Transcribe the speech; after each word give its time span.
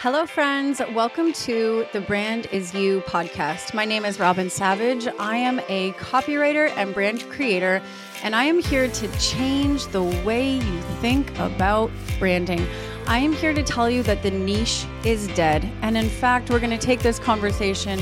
Hello, 0.00 0.26
friends. 0.26 0.82
Welcome 0.92 1.32
to 1.32 1.86
the 1.94 2.02
Brand 2.02 2.48
Is 2.52 2.74
You 2.74 3.00
podcast. 3.06 3.72
My 3.72 3.86
name 3.86 4.04
is 4.04 4.18
Robyn 4.18 4.50
Savage. 4.50 5.08
I 5.18 5.38
am 5.38 5.58
a 5.70 5.92
copywriter 5.92 6.70
and 6.76 6.92
brand 6.92 7.26
creator, 7.30 7.80
and 8.22 8.36
I 8.36 8.44
am 8.44 8.60
here 8.60 8.88
to 8.88 9.18
change 9.18 9.86
the 9.86 10.02
way 10.02 10.56
you 10.56 10.80
think 11.00 11.30
about 11.38 11.90
branding. 12.18 12.66
I 13.06 13.20
am 13.20 13.32
here 13.32 13.54
to 13.54 13.62
tell 13.62 13.88
you 13.88 14.02
that 14.02 14.22
the 14.22 14.30
niche 14.30 14.84
is 15.02 15.28
dead. 15.28 15.66
And 15.80 15.96
in 15.96 16.10
fact, 16.10 16.50
we're 16.50 16.60
going 16.60 16.78
to 16.78 16.86
take 16.86 17.00
this 17.00 17.18
conversation 17.18 17.98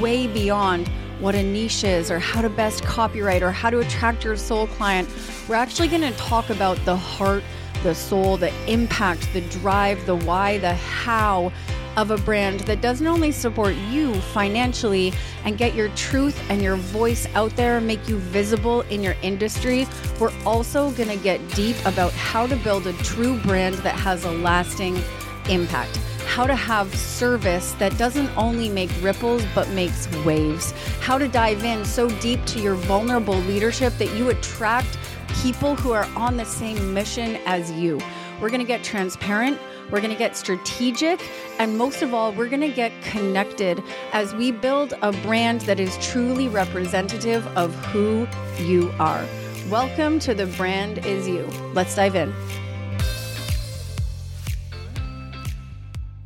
way 0.00 0.28
beyond 0.28 0.88
what 1.20 1.34
a 1.34 1.42
niche 1.42 1.84
is 1.84 2.10
or 2.10 2.18
how 2.18 2.40
to 2.40 2.48
best 2.48 2.82
copyright 2.82 3.42
or 3.42 3.52
how 3.52 3.68
to 3.68 3.80
attract 3.80 4.24
your 4.24 4.36
soul 4.36 4.68
client. 4.68 5.06
We're 5.50 5.56
actually 5.56 5.88
going 5.88 6.00
to 6.00 6.12
talk 6.12 6.48
about 6.48 6.82
the 6.86 6.96
heart 6.96 7.44
the 7.86 7.94
soul, 7.94 8.36
the 8.36 8.52
impact, 8.66 9.32
the 9.32 9.42
drive, 9.42 10.04
the 10.06 10.16
why, 10.16 10.58
the 10.58 10.74
how 10.74 11.52
of 11.96 12.10
a 12.10 12.18
brand 12.18 12.58
that 12.60 12.80
doesn't 12.80 13.06
only 13.06 13.30
support 13.30 13.76
you 13.92 14.12
financially 14.32 15.12
and 15.44 15.56
get 15.56 15.72
your 15.72 15.88
truth 15.90 16.36
and 16.50 16.60
your 16.60 16.74
voice 16.74 17.28
out 17.36 17.54
there, 17.54 17.78
and 17.78 17.86
make 17.86 18.08
you 18.08 18.18
visible 18.18 18.80
in 18.90 19.04
your 19.04 19.14
industry, 19.22 19.86
we're 20.18 20.32
also 20.44 20.90
going 20.90 21.08
to 21.08 21.16
get 21.16 21.38
deep 21.54 21.76
about 21.86 22.12
how 22.14 22.44
to 22.44 22.56
build 22.56 22.88
a 22.88 22.92
true 23.04 23.38
brand 23.42 23.76
that 23.76 23.94
has 23.94 24.24
a 24.24 24.32
lasting 24.32 25.00
impact. 25.48 25.96
How 26.26 26.44
to 26.44 26.56
have 26.56 26.92
service 26.92 27.70
that 27.74 27.96
doesn't 27.96 28.36
only 28.36 28.68
make 28.68 28.90
ripples 29.00 29.44
but 29.54 29.68
makes 29.70 30.08
waves. 30.24 30.72
How 31.00 31.18
to 31.18 31.28
dive 31.28 31.62
in 31.62 31.84
so 31.84 32.08
deep 32.18 32.44
to 32.46 32.60
your 32.60 32.74
vulnerable 32.74 33.36
leadership 33.36 33.96
that 33.98 34.12
you 34.16 34.30
attract 34.30 34.98
people 35.42 35.76
who 35.76 35.92
are 35.92 36.08
on 36.16 36.36
the 36.36 36.44
same 36.44 36.94
mission 36.94 37.36
as 37.46 37.70
you. 37.72 38.00
We're 38.40 38.48
going 38.48 38.60
to 38.60 38.66
get 38.66 38.82
transparent. 38.82 39.58
We're 39.90 40.00
going 40.00 40.12
to 40.12 40.18
get 40.18 40.36
strategic. 40.36 41.20
And 41.58 41.78
most 41.78 42.02
of 42.02 42.12
all, 42.12 42.32
we're 42.32 42.48
going 42.48 42.62
to 42.62 42.72
get 42.72 42.92
connected 43.02 43.82
as 44.12 44.34
we 44.34 44.50
build 44.50 44.94
a 45.02 45.12
brand 45.12 45.60
that 45.62 45.78
is 45.78 45.96
truly 45.98 46.48
representative 46.48 47.46
of 47.56 47.74
who 47.86 48.26
you 48.58 48.92
are. 48.98 49.24
Welcome 49.70 50.18
to 50.20 50.34
The 50.34 50.46
Brand 50.46 51.04
Is 51.06 51.28
You. 51.28 51.46
Let's 51.74 51.94
dive 51.94 52.16
in. 52.16 52.32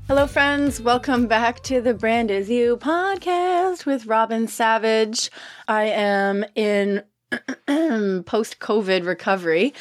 Hello, 0.09 0.27
friends. 0.27 0.81
Welcome 0.81 1.29
back 1.29 1.63
to 1.65 1.81
the 1.81 1.95
Brand 1.95 2.31
Is 2.31 2.51
You 2.51 2.77
podcast 2.77 3.87
with 3.87 4.07
Robyn 4.07 4.49
Savage. 4.49 5.31
I 5.69 5.85
am 5.85 6.45
in 6.57 7.05
post 8.27 8.59
COVID 8.59 9.07
recovery, 9.07 9.75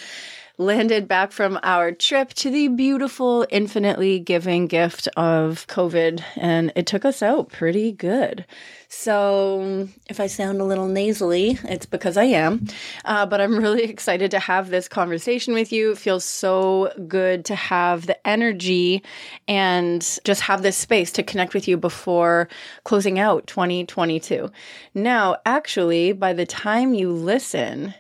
landed 0.59 1.07
back 1.07 1.31
from 1.31 1.57
our 1.63 1.89
trip 1.93 2.33
to 2.33 2.49
the 2.49 2.67
beautiful, 2.67 3.47
infinitely 3.49 4.19
giving 4.19 4.67
gift 4.67 5.07
of 5.15 5.65
COVID, 5.67 6.21
and 6.35 6.73
it 6.75 6.85
took 6.85 7.05
us 7.05 7.23
out 7.23 7.49
pretty 7.49 7.93
good. 7.93 8.45
So, 8.89 9.87
if 10.09 10.19
I 10.19 10.27
sound 10.27 10.59
a 10.59 10.65
little 10.65 10.87
nasally, 10.87 11.57
it's 11.63 11.85
because 11.85 12.17
I 12.17 12.25
am. 12.25 12.67
Uh, 13.05 13.25
but 13.25 13.39
I'm 13.39 13.57
really 13.57 13.83
excited 13.89 14.31
to 14.31 14.39
have 14.39 14.69
this 14.69 14.89
conversation 14.89 15.53
with 15.53 15.71
you. 15.71 15.91
It 15.91 15.97
feels 15.97 16.25
so 16.25 16.91
good 17.07 17.45
to 17.45 17.55
have 17.55 18.05
the 18.05 18.27
energy 18.27 19.01
and 19.47 20.01
just 20.25 20.41
have 20.41 20.61
this 20.61 20.75
space 20.75 21.11
to 21.13 21.23
connect 21.23 21.53
with 21.53 21.69
you 21.69 21.77
before 21.77 22.49
closing 22.83 23.17
out 23.17 23.47
2022. 23.47 24.51
Now, 24.93 25.37
actually, 25.45 26.11
by 26.11 26.33
the 26.33 26.45
time 26.45 26.93
you 26.93 27.13
listen 27.13 27.93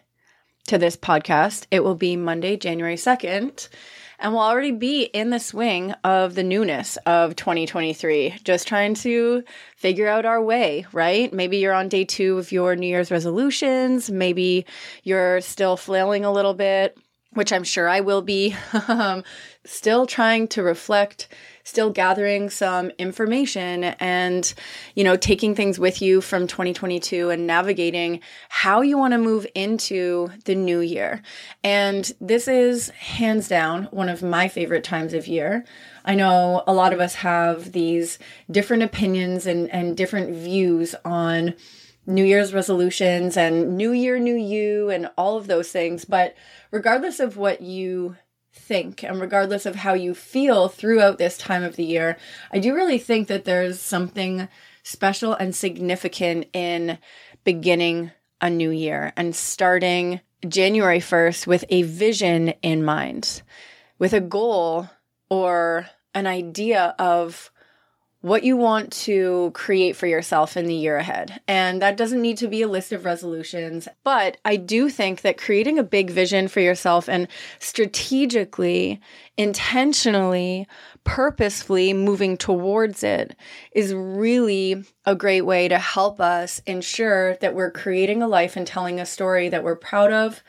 to 0.69 0.77
this 0.77 0.95
podcast, 0.95 1.65
it 1.71 1.83
will 1.83 1.95
be 1.95 2.15
Monday, 2.15 2.55
January 2.55 2.95
2nd 2.95 3.69
and 4.19 4.33
we'll 4.33 4.41
already 4.41 4.71
be 4.71 5.03
in 5.03 5.29
the 5.29 5.39
swing 5.39 5.93
of 6.03 6.35
the 6.35 6.43
newness 6.43 6.97
of 7.05 7.35
2023, 7.35 8.35
just 8.43 8.67
trying 8.67 8.93
to 8.93 9.43
figure 9.77 10.07
out 10.07 10.25
our 10.25 10.41
way, 10.41 10.85
right? 10.91 11.31
Maybe 11.31 11.57
you're 11.57 11.73
on 11.73 11.87
day 11.87 12.03
two 12.03 12.37
of 12.37 12.51
your 12.51 12.75
New 12.75 12.87
Year's 12.87 13.11
resolutions. 13.11 14.11
Maybe 14.11 14.65
you're 15.03 15.39
still 15.41 15.77
flailing 15.77 16.25
a 16.25 16.33
little 16.33 16.53
bit, 16.53 16.97
which 17.31 17.53
I'm 17.53 17.63
sure 17.63 17.87
I 17.87 18.01
will 18.01 18.21
be. 18.21 18.55
Um, 18.89 19.23
still 19.65 20.05
trying 20.05 20.47
to 20.49 20.63
reflect 20.63 21.27
still 21.69 21.91
gathering 21.91 22.49
some 22.49 22.89
information 22.97 23.83
and, 23.83 24.53
you 24.95 25.03
know, 25.03 25.15
taking 25.15 25.53
things 25.53 25.79
with 25.79 26.01
you 26.01 26.19
from 26.19 26.47
2022 26.47 27.29
and 27.29 27.45
navigating 27.45 28.19
how 28.49 28.81
you 28.81 28.97
want 28.97 29.13
to 29.13 29.17
move 29.17 29.45
into 29.53 30.29
the 30.45 30.55
new 30.55 30.79
year. 30.79 31.21
And 31.63 32.11
this 32.19 32.47
is 32.47 32.89
hands 32.89 33.47
down 33.47 33.85
one 33.91 34.09
of 34.09 34.23
my 34.23 34.47
favorite 34.47 34.83
times 34.83 35.13
of 35.13 35.27
year. 35.27 35.63
I 36.03 36.15
know 36.15 36.63
a 36.65 36.73
lot 36.73 36.91
of 36.91 36.99
us 36.99 37.15
have 37.15 37.71
these 37.71 38.17
different 38.49 38.83
opinions 38.83 39.45
and, 39.45 39.69
and 39.69 39.95
different 39.95 40.35
views 40.35 40.95
on 41.05 41.53
New 42.07 42.23
Year's 42.23 42.53
resolutions 42.53 43.37
and 43.37 43.77
New 43.77 43.91
Year, 43.91 44.17
New 44.17 44.35
You, 44.35 44.89
and 44.89 45.11
all 45.15 45.37
of 45.37 45.45
those 45.45 45.71
things. 45.71 46.05
But 46.05 46.35
regardless 46.71 47.19
of 47.19 47.37
what 47.37 47.61
you 47.61 48.15
think 48.51 49.03
and 49.03 49.21
regardless 49.21 49.65
of 49.65 49.75
how 49.75 49.93
you 49.93 50.13
feel 50.13 50.67
throughout 50.67 51.17
this 51.17 51.37
time 51.37 51.63
of 51.63 51.75
the 51.75 51.85
year, 51.85 52.17
I 52.51 52.59
do 52.59 52.73
really 52.73 52.97
think 52.97 53.27
that 53.27 53.45
there's 53.45 53.79
something 53.79 54.47
special 54.83 55.33
and 55.33 55.55
significant 55.55 56.47
in 56.53 56.97
beginning 57.43 58.11
a 58.41 58.49
new 58.49 58.69
year 58.69 59.13
and 59.17 59.35
starting 59.35 60.21
January 60.47 60.99
1st 60.99 61.47
with 61.47 61.65
a 61.69 61.81
vision 61.83 62.49
in 62.61 62.83
mind, 62.83 63.41
with 63.97 64.13
a 64.13 64.21
goal 64.21 64.89
or 65.29 65.89
an 66.13 66.25
idea 66.27 66.95
of 66.97 67.51
what 68.21 68.43
you 68.43 68.57
want 68.57 68.91
to 68.91 69.49
create 69.53 69.95
for 69.95 70.05
yourself 70.05 70.57
in 70.57 70.65
the 70.65 70.75
year 70.75 70.97
ahead. 70.97 71.39
And 71.47 71.81
that 71.81 71.95
doesn't 71.95 72.21
need 72.21 72.37
to 72.37 72.49
be 72.49 72.61
a 72.61 72.67
list 72.67 72.91
of 72.91 73.05
resolutions, 73.05 73.87
but 74.03 74.37
I 74.43 74.57
do 74.57 74.89
think 74.89 75.21
that 75.21 75.37
creating 75.37 75.79
a 75.79 75.83
big 75.83 76.09
vision 76.09 76.49
for 76.49 76.59
yourself 76.59 77.07
and 77.07 77.29
strategically, 77.59 78.99
intentionally, 79.37 80.67
purposefully 81.05 81.93
moving 81.93 82.35
towards 82.35 83.03
it 83.03 83.37
is 83.71 83.93
really 83.93 84.83
a 85.05 85.15
great 85.15 85.41
way 85.41 85.69
to 85.69 85.79
help 85.79 86.19
us 86.19 86.61
ensure 86.65 87.37
that 87.37 87.55
we're 87.55 87.71
creating 87.71 88.21
a 88.21 88.27
life 88.27 88.57
and 88.57 88.67
telling 88.67 88.99
a 88.99 89.05
story 89.05 89.47
that 89.47 89.63
we're 89.63 89.77
proud 89.77 90.11
of, 90.11 90.43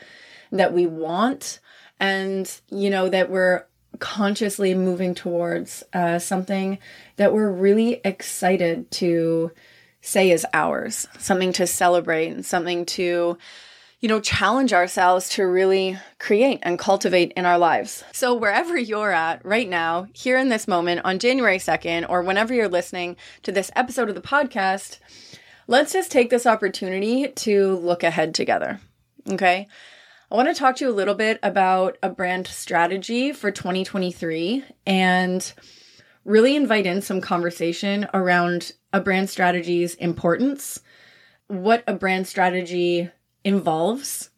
that 0.50 0.72
we 0.72 0.86
want, 0.86 1.60
and 2.00 2.60
you 2.69 2.91
know 2.91 3.09
that 3.09 3.30
we're 3.30 3.64
consciously 4.00 4.75
moving 4.75 5.15
towards 5.15 5.84
uh, 5.93 6.19
something 6.19 6.78
that 7.16 7.33
we're 7.33 7.50
really 7.50 8.00
excited 8.05 8.91
to 8.91 9.53
say 10.00 10.31
is 10.31 10.47
ours, 10.53 11.06
something 11.19 11.53
to 11.53 11.66
celebrate 11.66 12.28
and 12.28 12.44
something 12.44 12.87
to, 12.87 13.37
you 14.00 14.09
know, 14.09 14.21
challenge 14.21 14.72
ourselves 14.72 15.28
to 15.28 15.47
really 15.47 15.99
create 16.19 16.59
and 16.62 16.78
cultivate 16.78 17.33
in 17.33 17.44
our 17.44 17.59
lives. 17.59 18.03
So, 18.12 18.34
wherever 18.34 18.77
you're 18.77 19.12
at 19.12 19.44
right 19.44 19.69
now, 19.69 20.09
here 20.15 20.39
in 20.39 20.49
this 20.49 20.66
moment 20.66 21.03
on 21.05 21.19
January 21.19 21.59
2nd, 21.59 22.06
or 22.09 22.22
whenever 22.22 22.55
you're 22.55 22.69
listening 22.69 23.16
to 23.43 23.53
this 23.53 23.71
episode 23.77 24.09
of 24.09 24.15
the 24.15 24.22
podcast, 24.22 24.99
let's 25.66 25.93
just 25.93 26.10
take 26.10 26.31
this 26.31 26.47
opportunity 26.47 27.28
to 27.28 27.77
look 27.77 28.03
ahead 28.03 28.34
together. 28.34 28.81
Okay. 29.31 29.69
I 30.32 30.36
want 30.36 30.46
to 30.46 30.54
talk 30.54 30.76
to 30.76 30.84
you 30.84 30.92
a 30.92 30.94
little 30.94 31.16
bit 31.16 31.41
about 31.42 31.98
a 32.04 32.08
brand 32.08 32.46
strategy 32.46 33.32
for 33.32 33.50
2023 33.50 34.62
and 34.86 35.52
really 36.24 36.54
invite 36.54 36.86
in 36.86 37.02
some 37.02 37.20
conversation 37.20 38.06
around 38.14 38.70
a 38.92 39.00
brand 39.00 39.28
strategy's 39.28 39.96
importance, 39.96 40.82
what 41.48 41.82
a 41.88 41.94
brand 41.94 42.28
strategy 42.28 43.10
involves. 43.42 44.30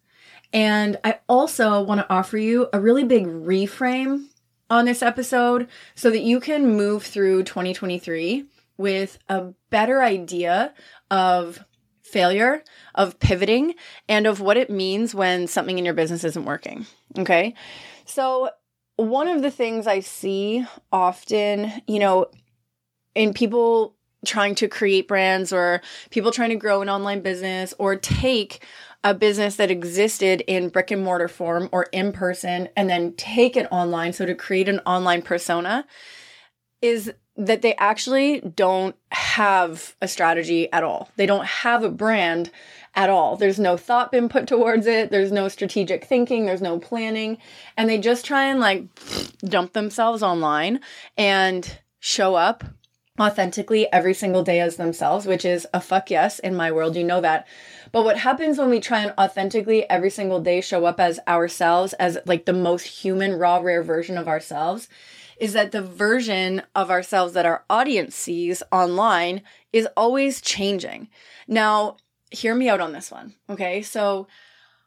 And 0.50 0.96
I 1.04 1.18
also 1.28 1.82
want 1.82 2.00
to 2.00 2.10
offer 2.10 2.38
you 2.38 2.70
a 2.72 2.80
really 2.80 3.04
big 3.04 3.26
reframe 3.26 4.28
on 4.70 4.86
this 4.86 5.02
episode 5.02 5.68
so 5.94 6.08
that 6.08 6.22
you 6.22 6.40
can 6.40 6.74
move 6.74 7.02
through 7.02 7.42
2023 7.42 8.46
with 8.78 9.18
a 9.28 9.52
better 9.68 10.02
idea 10.02 10.72
of 11.10 11.62
failure, 12.12 12.62
of 12.94 13.18
pivoting, 13.18 13.74
and 14.08 14.26
of 14.26 14.40
what 14.40 14.56
it 14.56 14.70
means 14.70 15.14
when 15.14 15.46
something 15.46 15.78
in 15.78 15.84
your 15.84 15.94
business 15.94 16.22
isn't 16.22 16.44
working. 16.44 16.86
Okay. 17.18 17.54
So, 18.04 18.50
one 18.96 19.26
of 19.26 19.42
the 19.42 19.50
things 19.50 19.86
I 19.86 20.00
see 20.00 20.64
often, 20.92 21.72
you 21.88 21.98
know, 21.98 22.26
in 23.14 23.32
people 23.32 23.96
trying 24.24 24.54
to 24.56 24.68
create 24.68 25.08
brands 25.08 25.52
or 25.52 25.80
people 26.10 26.30
trying 26.30 26.50
to 26.50 26.56
grow 26.56 26.82
an 26.82 26.88
online 26.88 27.20
business 27.20 27.74
or 27.78 27.96
take 27.96 28.64
a 29.02 29.14
business 29.14 29.56
that 29.56 29.70
existed 29.70 30.42
in 30.46 30.68
brick 30.68 30.90
and 30.90 31.02
mortar 31.02 31.26
form 31.26 31.68
or 31.72 31.84
in 31.84 32.12
person 32.12 32.68
and 32.76 32.88
then 32.88 33.14
take 33.14 33.56
it 33.56 33.66
online. 33.72 34.12
So 34.12 34.26
to 34.26 34.34
create 34.34 34.68
an 34.68 34.78
online 34.80 35.22
persona 35.22 35.84
is 36.80 37.12
that 37.36 37.62
they 37.62 37.74
actually 37.76 38.40
don't 38.40 38.94
have 39.10 39.96
a 40.02 40.08
strategy 40.08 40.70
at 40.72 40.84
all. 40.84 41.10
They 41.16 41.26
don't 41.26 41.46
have 41.46 41.82
a 41.82 41.90
brand 41.90 42.50
at 42.94 43.08
all. 43.08 43.36
There's 43.36 43.58
no 43.58 43.76
thought 43.76 44.12
been 44.12 44.28
put 44.28 44.46
towards 44.46 44.86
it. 44.86 45.10
There's 45.10 45.32
no 45.32 45.48
strategic 45.48 46.04
thinking. 46.04 46.44
There's 46.44 46.60
no 46.60 46.78
planning. 46.78 47.38
And 47.76 47.88
they 47.88 47.98
just 47.98 48.26
try 48.26 48.44
and 48.44 48.60
like 48.60 48.84
dump 49.40 49.72
themselves 49.72 50.22
online 50.22 50.80
and 51.16 51.78
show 52.00 52.34
up 52.34 52.64
authentically 53.20 53.90
every 53.92 54.14
single 54.14 54.42
day 54.42 54.60
as 54.60 54.76
themselves, 54.76 55.26
which 55.26 55.44
is 55.44 55.66
a 55.72 55.80
fuck 55.80 56.10
yes 56.10 56.38
in 56.38 56.54
my 56.54 56.70
world. 56.72 56.96
You 56.96 57.04
know 57.04 57.20
that. 57.20 57.46
But 57.92 58.04
what 58.04 58.18
happens 58.18 58.58
when 58.58 58.70
we 58.70 58.80
try 58.80 59.00
and 59.00 59.14
authentically 59.18 59.88
every 59.88 60.10
single 60.10 60.40
day 60.40 60.60
show 60.60 60.84
up 60.84 60.98
as 60.98 61.20
ourselves, 61.28 61.92
as 61.94 62.18
like 62.26 62.44
the 62.44 62.52
most 62.52 62.84
human, 62.84 63.34
raw, 63.34 63.58
rare 63.58 63.82
version 63.82 64.18
of 64.18 64.28
ourselves, 64.28 64.88
is 65.42 65.54
that 65.54 65.72
the 65.72 65.82
version 65.82 66.62
of 66.72 66.88
ourselves 66.88 67.32
that 67.32 67.44
our 67.44 67.64
audience 67.68 68.14
sees 68.14 68.62
online 68.70 69.42
is 69.72 69.88
always 69.96 70.40
changing. 70.40 71.08
Now, 71.48 71.96
hear 72.30 72.54
me 72.54 72.68
out 72.68 72.80
on 72.80 72.92
this 72.92 73.10
one. 73.10 73.34
Okay. 73.50 73.82
So 73.82 74.28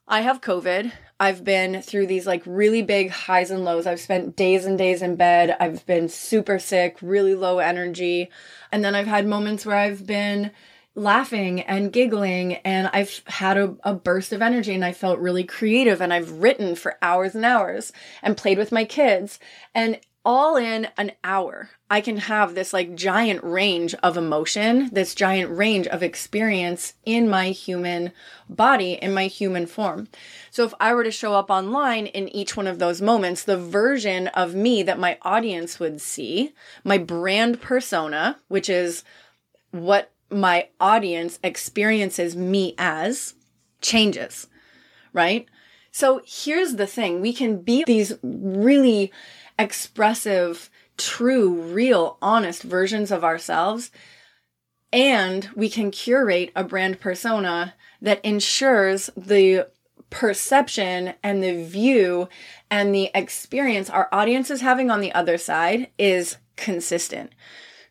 I 0.07 0.21
have 0.21 0.39
COVID. 0.39 0.93
I've 1.19 1.43
been 1.43 1.81
through 1.81 2.07
these 2.07 2.25
like 2.25 2.41
really 2.45 2.81
big 2.81 3.09
highs 3.09 3.51
and 3.51 3.65
lows. 3.65 3.85
I've 3.85 3.99
spent 3.99 4.37
days 4.37 4.63
and 4.63 4.77
days 4.77 5.01
in 5.01 5.17
bed. 5.17 5.57
I've 5.59 5.85
been 5.85 6.07
super 6.07 6.57
sick, 6.57 6.99
really 7.01 7.35
low 7.35 7.59
energy. 7.59 8.29
And 8.71 8.81
then 8.81 8.95
I've 8.95 9.07
had 9.07 9.27
moments 9.27 9.65
where 9.65 9.75
I've 9.75 10.07
been 10.07 10.51
laughing 10.97 11.59
and 11.63 11.91
giggling 11.91 12.53
and 12.63 12.89
I've 12.93 13.21
had 13.27 13.57
a, 13.57 13.75
a, 13.83 13.93
burst 13.93 14.31
of 14.31 14.41
energy 14.41 14.73
and 14.73 14.85
I 14.85 14.93
felt 14.93 15.19
really 15.19 15.43
creative 15.43 16.01
and 16.01 16.13
I've 16.13 16.31
written 16.31 16.75
for 16.75 16.97
hours 17.01 17.35
and 17.35 17.43
hours 17.43 17.91
and 18.23 18.37
played 18.37 18.57
with 18.57 18.71
my 18.71 18.85
kids. 18.85 19.37
And 19.73 19.99
all 20.25 20.57
in 20.57 20.87
an 20.97 21.11
hour, 21.23 21.69
I 21.89 22.01
can 22.01 22.17
have 22.17 22.55
this 22.55 22.73
like 22.73 22.95
giant 22.95 23.43
range 23.43 23.93
of 24.01 24.17
emotion, 24.17 24.89
this 24.91 25.13
giant 25.13 25.55
range 25.55 25.85
of 25.87 26.01
experience 26.01 26.95
in 27.05 27.29
my 27.29 27.49
human 27.51 28.11
body, 28.49 28.93
in 28.93 29.13
my 29.13 29.27
human 29.27 29.67
form. 29.67 30.07
So 30.49 30.65
if 30.65 30.73
I 30.79 30.95
were 30.95 31.03
to 31.03 31.11
show 31.11 31.35
up 31.35 31.51
online 31.51 32.07
in 32.07 32.27
each 32.29 32.57
one 32.57 32.65
of 32.65 32.79
those 32.79 33.01
moments, 33.01 33.43
the 33.43 33.57
version 33.57 34.27
of 34.29 34.55
me 34.55 34.81
that 34.83 34.99
my 34.99 35.19
audience 35.21 35.79
would 35.79 36.01
see, 36.01 36.53
my 36.83 36.97
brand 36.97 37.61
persona, 37.61 38.39
which 38.47 38.67
is 38.67 39.03
what 39.69 40.11
my 40.31 40.69
audience 40.79 41.37
experiences 41.43 42.35
me 42.35 42.73
as, 42.79 43.35
changes, 43.79 44.47
right? 45.13 45.47
So 45.91 46.21
here's 46.25 46.75
the 46.75 46.87
thing 46.87 47.21
we 47.21 47.31
can 47.31 47.61
be 47.61 47.83
these 47.85 48.13
really 48.21 49.13
expressive, 49.57 50.69
true, 50.97 51.53
real, 51.53 52.17
honest 52.21 52.63
versions 52.63 53.11
of 53.11 53.23
ourselves. 53.23 53.91
And 54.91 55.49
we 55.55 55.69
can 55.69 55.91
curate 55.91 56.51
a 56.55 56.63
brand 56.63 56.99
persona 56.99 57.73
that 58.01 58.23
ensures 58.23 59.09
the 59.17 59.67
perception 60.09 61.13
and 61.23 61.43
the 61.43 61.63
view 61.63 62.29
and 62.69 62.93
the 62.93 63.09
experience 63.13 63.89
our 63.89 64.07
audience 64.11 64.49
is 64.49 64.61
having 64.61 64.89
on 64.89 65.01
the 65.01 65.11
other 65.13 65.37
side 65.37 65.89
is 65.97 66.37
consistent. 66.55 67.33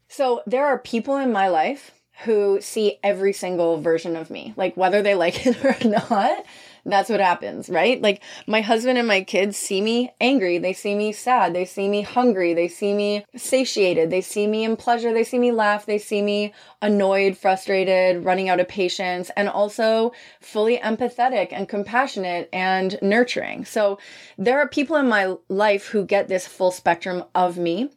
So 0.09 0.43
there 0.47 0.65
are 0.65 0.79
people 0.79 1.17
in 1.17 1.33
my 1.33 1.49
life 1.49 1.93
who 2.25 2.61
see 2.61 2.99
every 3.03 3.33
single 3.33 3.81
version 3.81 4.17
of 4.17 4.31
me, 4.31 4.55
like 4.57 4.77
whether 4.77 5.03
they 5.03 5.15
like 5.15 5.45
it 5.47 5.63
or 5.85 5.89
not 5.89 6.45
that's 6.87 7.09
what 7.09 7.21
happens, 7.21 7.71
right? 7.71 8.01
Like 8.01 8.23
my 8.47 8.61
husband 8.61 8.99
and 8.99 9.09
my 9.09 9.23
kids 9.23 9.57
see 9.57 9.81
me 9.81 10.13
angry. 10.21 10.59
They 10.59 10.75
see 10.75 10.95
me 10.95 11.13
sad. 11.13 11.55
They 11.55 11.65
see 11.65 11.89
me 11.89 12.03
hungry. 12.03 12.53
They 12.53 12.69
see 12.69 12.93
me 12.93 13.25
satiated. 13.35 14.11
They 14.11 14.21
see 14.21 14.47
me 14.47 14.65
in 14.65 14.77
pleasure. 14.77 15.13
They 15.13 15.25
see 15.25 15.39
me 15.39 15.51
laugh. 15.51 15.87
They 15.87 15.99
see 15.99 16.21
me 16.21 16.53
annoyed, 16.83 17.39
frustrated, 17.39 18.25
running 18.25 18.51
out 18.51 18.61
of 18.61 18.69
patience, 18.69 19.31
and 19.37 19.49
also 19.49 20.13
fully 20.41 20.77
empathetic 20.79 21.49
and 21.53 21.69
compassionate 21.69 22.51
and 22.53 22.99
nurturing. 23.01 23.65
So 23.65 23.99
there 24.37 24.59
are 24.59 24.69
people 24.69 24.97
in 24.97 25.09
my 25.09 25.37
life 25.49 25.87
who 25.87 26.05
get 26.05 26.29
this 26.29 26.47
full 26.47 26.71
spectrum 26.71 27.25
of 27.35 27.57
me. 27.57 27.91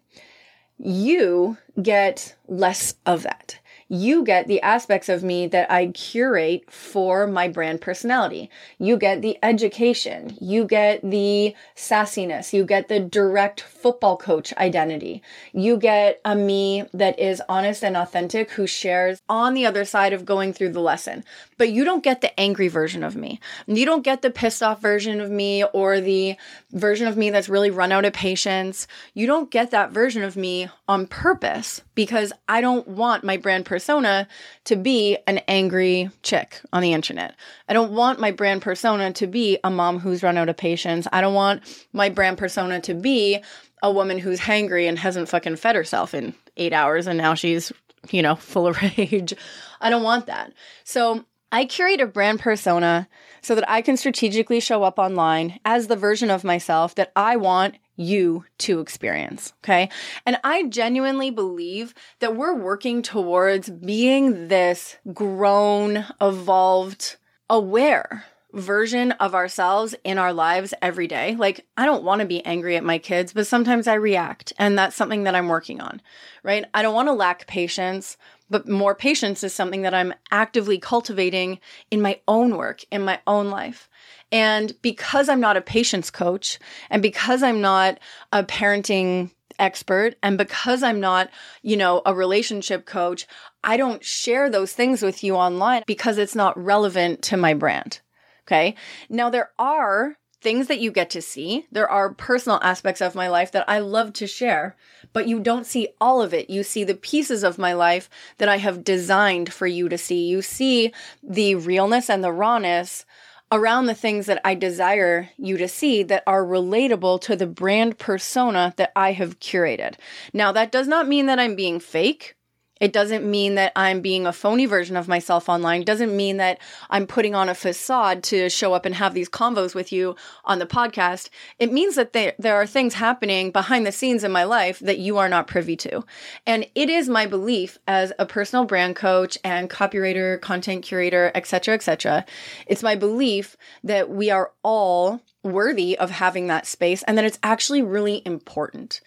You 0.77 1.57
get 1.81 2.35
less 2.47 2.95
of 3.05 3.23
that 3.23 3.59
you 3.89 4.23
get 4.23 4.47
the 4.47 4.61
aspects 4.61 5.07
of 5.07 5.23
me 5.23 5.47
that 5.47 5.71
I 5.71 5.87
curate 5.87 6.69
for 6.69 7.25
my 7.25 7.47
brand 7.47 7.79
personality. 7.79 8.49
You 8.77 8.97
get 8.97 9.21
the 9.21 9.37
education. 9.41 10.37
You 10.41 10.65
get 10.65 11.01
the 11.09 11.55
sassiness. 11.75 12.51
You 12.51 12.65
get 12.65 12.89
the 12.89 12.99
direct 12.99 13.61
football 13.61 14.17
coach 14.17 14.53
identity. 14.57 15.21
You 15.53 15.77
get 15.77 16.19
a 16.25 16.35
me 16.35 16.83
that 16.93 17.17
is 17.17 17.41
honest 17.47 17.83
and 17.83 17.95
authentic 17.95 18.51
who 18.51 18.67
shares 18.67 19.21
on 19.29 19.53
the 19.53 19.65
other 19.65 19.85
side 19.85 20.13
of 20.13 20.25
going 20.25 20.51
through 20.51 20.73
the 20.73 20.81
lesson. 20.81 21.23
But 21.57 21.71
you 21.71 21.83
don't 21.83 22.03
get 22.03 22.21
the 22.21 22.39
angry 22.39 22.67
version 22.67 23.03
of 23.03 23.15
me. 23.15 23.39
You 23.65 23.85
don't 23.85 24.03
get 24.03 24.21
the 24.21 24.29
pissed 24.29 24.61
off 24.61 24.81
version 24.81 25.19
of 25.21 25.31
me 25.31 25.63
or 25.63 25.99
the 25.99 26.35
version 26.71 27.07
of 27.07 27.17
me 27.17 27.31
that's 27.31 27.49
really 27.49 27.71
run 27.71 27.91
out 27.91 28.05
of 28.05 28.13
patience. 28.13 28.87
You 29.13 29.25
don't 29.25 29.49
get 29.49 29.71
that 29.71 29.91
version 29.91 30.23
of 30.23 30.35
me 30.35 30.69
on 30.87 31.07
purpose 31.07 31.81
because 31.95 32.31
I 32.47 32.61
don't 32.61 32.87
want 32.87 33.23
my 33.23 33.37
brand 33.37 33.65
persona 33.65 34.27
to 34.65 34.75
be 34.75 35.17
an 35.25 35.39
angry 35.47 36.11
chick 36.21 36.61
on 36.71 36.83
the 36.83 36.93
internet. 36.93 37.35
I 37.67 37.73
don't 37.73 37.91
want 37.91 38.19
my 38.19 38.31
brand 38.31 38.61
persona 38.61 39.11
to 39.13 39.27
be 39.27 39.57
a 39.63 39.71
mom 39.71 39.99
who's 39.99 40.23
run 40.23 40.37
out 40.37 40.49
of 40.49 40.57
patience. 40.57 41.07
I 41.11 41.21
don't 41.21 41.33
want 41.33 41.63
my 41.91 42.09
brand 42.09 42.37
persona 42.37 42.79
to 42.81 42.93
be 42.93 43.41
a 43.81 43.91
woman 43.91 44.17
who's 44.19 44.39
hangry 44.39 44.87
and 44.87 44.97
hasn't 44.97 45.29
fucking 45.29 45.55
fed 45.55 45.75
herself 45.75 46.13
in 46.13 46.33
eight 46.55 46.73
hours 46.73 47.07
and 47.07 47.17
now 47.17 47.33
she's, 47.33 47.71
you 48.09 48.21
know, 48.21 48.35
full 48.35 48.67
of 48.67 48.81
rage. 48.97 49.33
I 49.81 49.89
don't 49.89 50.03
want 50.03 50.27
that. 50.27 50.53
So 50.83 51.25
I 51.51 51.65
curate 51.65 52.01
a 52.01 52.05
brand 52.05 52.39
persona 52.39 53.07
so 53.41 53.55
that 53.55 53.69
I 53.69 53.81
can 53.81 53.97
strategically 53.97 54.59
show 54.59 54.83
up 54.83 54.99
online 54.99 55.59
as 55.63 55.87
the 55.87 55.95
version 55.95 56.29
of 56.29 56.43
myself 56.43 56.95
that 56.95 57.11
I 57.15 57.37
want 57.37 57.75
you 57.95 58.45
to 58.59 58.79
experience. 58.79 59.53
Okay. 59.63 59.89
And 60.25 60.37
I 60.43 60.63
genuinely 60.67 61.31
believe 61.31 61.93
that 62.19 62.35
we're 62.35 62.53
working 62.53 63.01
towards 63.01 63.69
being 63.69 64.49
this 64.49 64.97
grown, 65.13 66.05
evolved, 66.21 67.15
aware 67.49 68.25
version 68.57 69.11
of 69.13 69.35
ourselves 69.35 69.95
in 70.03 70.17
our 70.17 70.33
lives 70.33 70.73
every 70.81 71.07
day. 71.07 71.35
Like, 71.35 71.65
I 71.77 71.85
don't 71.85 72.03
want 72.03 72.21
to 72.21 72.27
be 72.27 72.45
angry 72.45 72.75
at 72.75 72.83
my 72.83 72.97
kids, 72.97 73.31
but 73.31 73.47
sometimes 73.47 73.87
I 73.87 73.93
react, 73.93 74.51
and 74.57 74.77
that's 74.77 74.95
something 74.95 75.23
that 75.23 75.35
I'm 75.35 75.47
working 75.47 75.79
on, 75.79 76.01
right? 76.43 76.65
I 76.73 76.81
don't 76.81 76.95
want 76.95 77.07
to 77.07 77.13
lack 77.13 77.47
patience, 77.47 78.17
but 78.49 78.67
more 78.67 78.95
patience 78.95 79.43
is 79.43 79.53
something 79.53 79.83
that 79.83 79.93
I'm 79.93 80.13
actively 80.31 80.79
cultivating 80.79 81.59
in 81.91 82.01
my 82.01 82.19
own 82.27 82.57
work, 82.57 82.83
in 82.91 83.03
my 83.03 83.19
own 83.27 83.49
life. 83.49 83.89
And 84.31 84.73
because 84.81 85.29
I'm 85.29 85.39
not 85.39 85.57
a 85.57 85.61
patience 85.61 86.09
coach 86.09 86.59
and 86.89 87.01
because 87.01 87.43
I'm 87.43 87.61
not 87.61 87.99
a 88.33 88.43
parenting 88.43 89.31
expert 89.59 90.15
and 90.21 90.37
because 90.37 90.83
I'm 90.83 90.99
not, 90.99 91.29
you 91.61 91.77
know, 91.77 92.01
a 92.05 92.13
relationship 92.13 92.85
coach, 92.85 93.27
I 93.63 93.77
don't 93.77 94.03
share 94.03 94.49
those 94.49 94.73
things 94.73 95.01
with 95.01 95.23
you 95.23 95.35
online 95.35 95.83
because 95.87 96.17
it's 96.17 96.35
not 96.35 96.61
relevant 96.61 97.21
to 97.23 97.37
my 97.37 97.53
brand. 97.53 98.01
Okay. 98.47 98.75
Now 99.09 99.29
there 99.29 99.51
are 99.59 100.17
things 100.39 100.67
that 100.67 100.79
you 100.79 100.91
get 100.91 101.09
to 101.09 101.21
see. 101.21 101.65
There 101.71 101.89
are 101.89 102.13
personal 102.13 102.59
aspects 102.63 103.01
of 103.01 103.15
my 103.15 103.27
life 103.27 103.51
that 103.51 103.67
I 103.67 103.79
love 103.79 104.13
to 104.13 104.27
share, 104.27 104.77
but 105.11 105.27
you 105.27 105.39
don't 105.39 105.65
see 105.65 105.89
all 105.99 106.21
of 106.21 106.33
it. 106.33 106.49
You 106.49 106.63
see 106.63 106.85
the 106.85 106.95
pieces 106.95 107.43
of 107.43 107.57
my 107.57 107.73
life 107.73 108.09
that 108.37 108.47
I 108.47 108.57
have 108.57 108.83
designed 108.83 109.51
for 109.51 109.67
you 109.67 109.89
to 109.89 109.97
see. 109.97 110.27
You 110.27 110.41
see 110.41 110.93
the 111.21 111.55
realness 111.55 112.09
and 112.09 112.23
the 112.23 112.31
rawness 112.31 113.05
around 113.51 113.87
the 113.87 113.95
things 113.95 114.27
that 114.27 114.39
I 114.45 114.55
desire 114.55 115.29
you 115.37 115.57
to 115.57 115.67
see 115.67 116.03
that 116.03 116.23
are 116.27 116.45
relatable 116.45 117.19
to 117.21 117.35
the 117.35 117.47
brand 117.47 117.97
persona 117.97 118.73
that 118.77 118.91
I 118.95 119.11
have 119.13 119.39
curated. 119.39 119.95
Now, 120.33 120.53
that 120.53 120.71
does 120.71 120.87
not 120.87 121.07
mean 121.07 121.25
that 121.25 121.39
I'm 121.39 121.55
being 121.55 121.79
fake. 121.79 122.36
It 122.79 122.93
doesn't 122.93 123.29
mean 123.29 123.55
that 123.55 123.71
I'm 123.75 124.01
being 124.01 124.25
a 124.25 124.33
phony 124.33 124.65
version 124.65 124.95
of 124.95 125.07
myself 125.07 125.49
online. 125.49 125.81
It 125.81 125.87
doesn't 125.87 126.15
mean 126.15 126.37
that 126.37 126.59
I'm 126.89 127.07
putting 127.07 127.35
on 127.35 127.49
a 127.49 127.55
facade 127.55 128.23
to 128.23 128.49
show 128.49 128.73
up 128.73 128.85
and 128.85 128.95
have 128.95 129.13
these 129.13 129.29
convos 129.29 129.75
with 129.75 129.91
you 129.91 130.15
on 130.45 130.59
the 130.59 130.65
podcast. 130.65 131.29
It 131.59 131.71
means 131.71 131.95
that 131.95 132.13
there, 132.13 132.33
are 132.47 132.65
things 132.65 132.95
happening 132.95 133.51
behind 133.51 133.85
the 133.85 133.91
scenes 133.91 134.23
in 134.23 134.31
my 134.31 134.43
life 134.43 134.79
that 134.79 134.99
you 134.99 135.17
are 135.17 135.29
not 135.29 135.47
privy 135.47 135.75
to. 135.77 136.03
And 136.45 136.65
it 136.75 136.89
is 136.89 137.09
my 137.09 137.25
belief 137.25 137.77
as 137.87 138.11
a 138.17 138.25
personal 138.25 138.65
brand 138.65 138.95
coach 138.95 139.37
and 139.43 139.69
copywriter, 139.69 140.39
content 140.41 140.83
curator, 140.83 141.31
etc., 141.35 141.75
etc. 141.75 142.25
It's 142.65 142.83
my 142.83 142.95
belief 142.95 143.57
that 143.83 144.09
we 144.09 144.31
are 144.31 144.51
all 144.63 145.21
worthy 145.43 145.97
of 145.97 146.11
having 146.11 146.47
that 146.47 146.65
space 146.65 147.03
and 147.03 147.17
that 147.17 147.25
it's 147.25 147.39
actually 147.43 147.81
really 147.81 148.21
important 148.25 149.01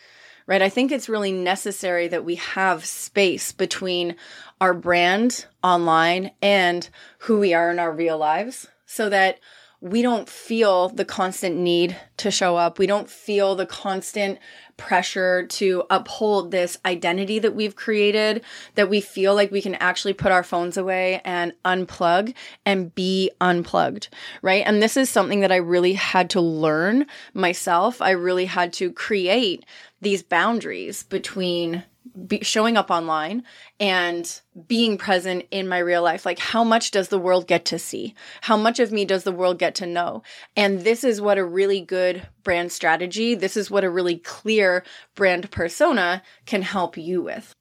right? 0.50 0.62
I 0.62 0.69
think 0.69 0.90
it's 0.90 1.09
really 1.09 1.30
necessary 1.30 2.09
that 2.09 2.25
we 2.25 2.35
have 2.35 2.85
space 2.85 3.52
between 3.52 4.16
our 4.61 4.75
brand 4.75 5.47
online 5.62 6.33
and 6.42 6.90
who 7.19 7.38
we 7.38 7.54
are 7.54 7.71
in 7.71 7.78
our 7.78 7.92
real 7.92 8.19
lives 8.19 8.66
so 8.85 9.09
that 9.09 9.38
we 9.80 10.02
don't 10.02 10.28
feel 10.28 10.88
the 10.88 11.04
constant 11.04 11.57
need 11.57 11.97
to 12.16 12.33
show 12.33 12.57
up. 12.57 12.80
We 12.80 12.88
don't 12.88 13.09
feel 13.09 13.54
the 13.54 13.64
constant 13.64 14.40
pressure 14.76 15.47
to 15.47 15.85
uphold 15.88 16.50
this 16.50 16.78
identity 16.85 17.38
that 17.38 17.54
we've 17.54 17.76
created, 17.76 18.42
that 18.75 18.90
we 18.90 19.00
feel 19.00 19.35
like 19.35 19.50
we 19.50 19.62
can 19.62 19.76
actually 19.76 20.14
put 20.14 20.33
our 20.33 20.42
phones 20.42 20.76
away 20.76 21.21
and 21.25 21.52
unplug 21.64 22.35
and 22.66 22.95
be 22.95 23.30
unplugged, 23.40 24.09
right? 24.42 24.64
And 24.66 24.83
this 24.83 24.97
is 24.97 25.09
something 25.09 25.40
that 25.40 25.52
I 25.52 25.57
really 25.57 25.92
had 25.92 26.30
to 26.30 26.40
learn 26.40 27.07
myself. 27.35 28.02
I 28.02 28.11
really 28.11 28.47
had 28.47 28.73
to 28.75 28.92
create 28.92 29.64
these 30.00 30.23
boundaries 30.23 31.02
between 31.02 31.85
be 32.26 32.42
showing 32.42 32.76
up 32.76 32.90
online 32.90 33.45
and 33.78 34.40
being 34.66 34.99
present 34.99 35.47
in 35.50 35.69
my 35.69 35.78
real 35.78 36.02
life. 36.02 36.26
Like, 36.26 36.38
how 36.38 36.64
much 36.64 36.90
does 36.90 37.09
the 37.09 37.19
world 37.19 37.47
get 37.47 37.64
to 37.66 37.78
see? 37.78 38.14
How 38.42 38.57
much 38.57 38.80
of 38.80 38.90
me 38.90 39.04
does 39.04 39.25
the 39.25 39.33
world 39.33 39.59
get 39.59 39.75
to 39.76 39.87
know? 39.87 40.23
And 40.57 40.80
this 40.83 41.04
is 41.04 41.21
what 41.21 41.38
a 41.38 41.45
really 41.45 41.80
good 41.80 42.26
brand 42.42 42.73
strategy, 42.73 43.35
this 43.35 43.57
is 43.57 43.71
what 43.71 43.85
a 43.85 43.90
really 43.90 44.16
clear 44.16 44.85
brand 45.14 45.50
persona 45.50 46.23
can 46.47 46.62
help 46.62 46.97
you 46.97 47.23
with. 47.23 47.54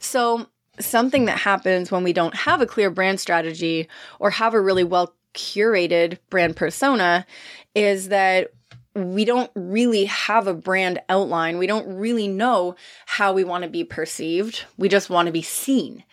So, 0.00 0.48
something 0.80 1.26
that 1.26 1.38
happens 1.38 1.92
when 1.92 2.02
we 2.02 2.12
don't 2.12 2.34
have 2.34 2.60
a 2.60 2.66
clear 2.66 2.90
brand 2.90 3.20
strategy 3.20 3.88
or 4.18 4.30
have 4.30 4.54
a 4.54 4.60
really 4.60 4.82
well 4.82 5.14
curated 5.34 6.18
brand 6.30 6.56
persona 6.56 7.26
is 7.74 8.08
that 8.08 8.50
we 8.94 9.24
don't 9.24 9.50
really 9.54 10.04
have 10.04 10.46
a 10.46 10.54
brand 10.54 11.00
outline. 11.08 11.58
We 11.58 11.66
don't 11.66 11.96
really 11.96 12.28
know 12.28 12.76
how 13.06 13.32
we 13.32 13.44
want 13.44 13.64
to 13.64 13.70
be 13.70 13.84
perceived. 13.84 14.64
We 14.76 14.88
just 14.88 15.10
want 15.10 15.26
to 15.26 15.32
be 15.32 15.42
seen 15.42 16.04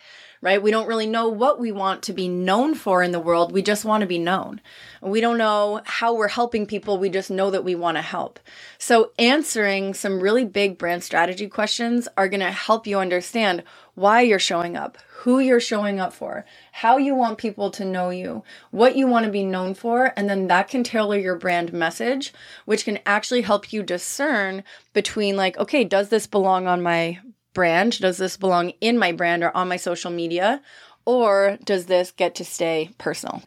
right? 0.42 0.60
We 0.60 0.72
don't 0.72 0.88
really 0.88 1.06
know 1.06 1.28
what 1.28 1.60
we 1.60 1.70
want 1.70 2.02
to 2.02 2.12
be 2.12 2.28
known 2.28 2.74
for 2.74 3.02
in 3.02 3.12
the 3.12 3.20
world. 3.20 3.52
We 3.52 3.62
just 3.62 3.84
want 3.84 4.00
to 4.00 4.08
be 4.08 4.18
known. 4.18 4.60
We 5.00 5.20
don't 5.20 5.38
know 5.38 5.80
how 5.84 6.14
we're 6.14 6.28
helping 6.28 6.66
people. 6.66 6.98
We 6.98 7.08
just 7.08 7.30
know 7.30 7.50
that 7.50 7.64
we 7.64 7.76
want 7.76 7.96
to 7.96 8.02
help. 8.02 8.40
So 8.76 9.12
answering 9.18 9.94
some 9.94 10.20
really 10.20 10.44
big 10.44 10.78
brand 10.78 11.04
strategy 11.04 11.48
questions 11.48 12.08
are 12.16 12.28
going 12.28 12.40
to 12.40 12.50
help 12.50 12.88
you 12.88 12.98
understand 12.98 13.62
why 13.94 14.22
you're 14.22 14.38
showing 14.38 14.76
up, 14.76 14.98
who 15.08 15.38
you're 15.38 15.60
showing 15.60 16.00
up 16.00 16.12
for, 16.12 16.44
how 16.72 16.96
you 16.96 17.14
want 17.14 17.38
people 17.38 17.70
to 17.70 17.84
know 17.84 18.10
you, 18.10 18.42
what 18.70 18.96
you 18.96 19.06
want 19.06 19.26
to 19.26 19.32
be 19.32 19.44
known 19.44 19.74
for, 19.74 20.12
and 20.16 20.28
then 20.28 20.48
that 20.48 20.68
can 20.68 20.82
tailor 20.82 21.18
your 21.18 21.36
brand 21.36 21.72
message, 21.72 22.32
which 22.64 22.84
can 22.84 22.98
actually 23.04 23.42
help 23.42 23.72
you 23.72 23.82
discern 23.82 24.64
between 24.92 25.36
like, 25.36 25.56
okay, 25.58 25.84
does 25.84 26.08
this 26.08 26.26
belong 26.26 26.66
on 26.66 26.82
my 26.82 27.18
brand? 27.54 27.98
Does 28.00 28.16
this 28.16 28.36
belong 28.36 28.70
in 28.80 28.98
my 28.98 29.12
brand 29.12 29.44
or 29.44 29.54
on 29.56 29.68
my 29.68 29.76
social 29.76 30.10
media? 30.10 30.62
Or 31.04 31.58
does 31.64 31.86
this 31.86 32.12
get 32.12 32.34
to 32.36 32.44
stay 32.44 32.90
personal? 32.98 33.42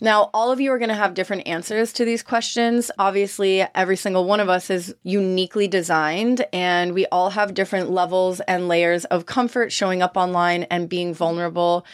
Now, 0.00 0.30
all 0.32 0.52
of 0.52 0.60
you 0.60 0.72
are 0.72 0.78
going 0.78 0.90
to 0.90 0.94
have 0.94 1.14
different 1.14 1.46
answers 1.46 1.92
to 1.94 2.04
these 2.04 2.22
questions. 2.22 2.90
Obviously, 2.98 3.66
every 3.74 3.96
single 3.96 4.24
one 4.24 4.40
of 4.40 4.48
us 4.48 4.70
is 4.70 4.94
uniquely 5.02 5.68
designed, 5.68 6.46
and 6.52 6.94
we 6.94 7.06
all 7.06 7.30
have 7.30 7.54
different 7.54 7.90
levels 7.90 8.40
and 8.40 8.68
layers 8.68 9.04
of 9.06 9.26
comfort 9.26 9.72
showing 9.72 10.02
up 10.02 10.16
online 10.16 10.64
and 10.64 10.88
being 10.88 11.12
vulnerable 11.12 11.84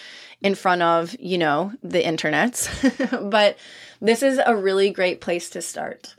in 0.42 0.54
front 0.54 0.82
of, 0.82 1.16
you 1.18 1.38
know, 1.38 1.72
the 1.82 2.02
internets. 2.02 2.68
but 3.30 3.56
this 4.00 4.22
is 4.22 4.38
a 4.44 4.54
really 4.54 4.90
great 4.90 5.20
place 5.20 5.50
to 5.50 5.62
start 5.62 6.14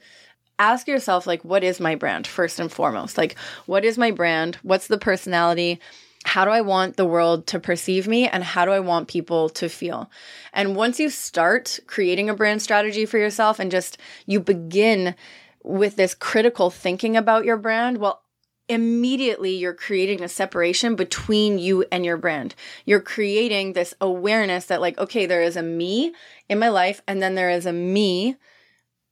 ask 0.59 0.87
yourself 0.87 1.27
like 1.27 1.43
what 1.43 1.63
is 1.63 1.79
my 1.79 1.95
brand 1.95 2.25
first 2.25 2.59
and 2.59 2.71
foremost 2.71 3.17
like 3.17 3.37
what 3.65 3.85
is 3.85 3.97
my 3.97 4.11
brand 4.11 4.55
what's 4.63 4.87
the 4.87 4.97
personality 4.97 5.79
how 6.27 6.45
do 6.45 6.51
i 6.51 6.61
want 6.61 6.97
the 6.97 7.05
world 7.05 7.47
to 7.47 7.59
perceive 7.59 8.07
me 8.07 8.27
and 8.27 8.43
how 8.43 8.65
do 8.65 8.71
i 8.71 8.79
want 8.79 9.07
people 9.07 9.49
to 9.49 9.67
feel 9.69 10.09
and 10.53 10.75
once 10.75 10.99
you 10.99 11.09
start 11.09 11.79
creating 11.87 12.29
a 12.29 12.35
brand 12.35 12.61
strategy 12.61 13.05
for 13.05 13.17
yourself 13.17 13.59
and 13.59 13.71
just 13.71 13.97
you 14.25 14.39
begin 14.39 15.15
with 15.63 15.95
this 15.95 16.13
critical 16.13 16.69
thinking 16.69 17.17
about 17.17 17.45
your 17.45 17.57
brand 17.57 17.97
well 17.97 18.21
immediately 18.69 19.51
you're 19.51 19.73
creating 19.73 20.21
a 20.21 20.27
separation 20.27 20.95
between 20.95 21.57
you 21.57 21.85
and 21.91 22.05
your 22.05 22.17
brand. 22.17 22.53
You're 22.85 22.99
creating 22.99 23.73
this 23.73 23.93
awareness 24.01 24.65
that, 24.65 24.81
like, 24.81 24.97
okay, 24.97 25.25
there 25.25 25.41
is 25.41 25.55
a 25.55 25.63
me 25.63 26.13
in 26.49 26.59
my 26.59 26.67
life, 26.69 27.01
and 27.07 27.21
then 27.21 27.35
there 27.35 27.49
is 27.49 27.65
a 27.65 27.71
me 27.71 28.35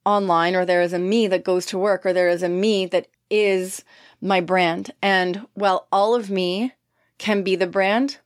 online 0.06 0.56
or 0.56 0.66
there 0.66 0.82
is 0.82 0.94
a 0.94 1.00
me 1.00 1.28
that 1.28 1.44
goes 1.44 1.66
to 1.66 1.78
work 1.78 2.06
or 2.06 2.14
there 2.14 2.30
is 2.30 2.44
a 2.44 2.50
me 2.50 2.86
that 2.86 3.08
is 3.30 3.84
my 4.22 4.40
brand. 4.40 4.92
And 5.02 5.48
while 5.56 5.88
all 5.92 6.16
of 6.16 6.30
me 6.30 6.74
can 7.18 7.44
be 7.44 7.56
the 7.56 7.68
brand, 7.68 8.18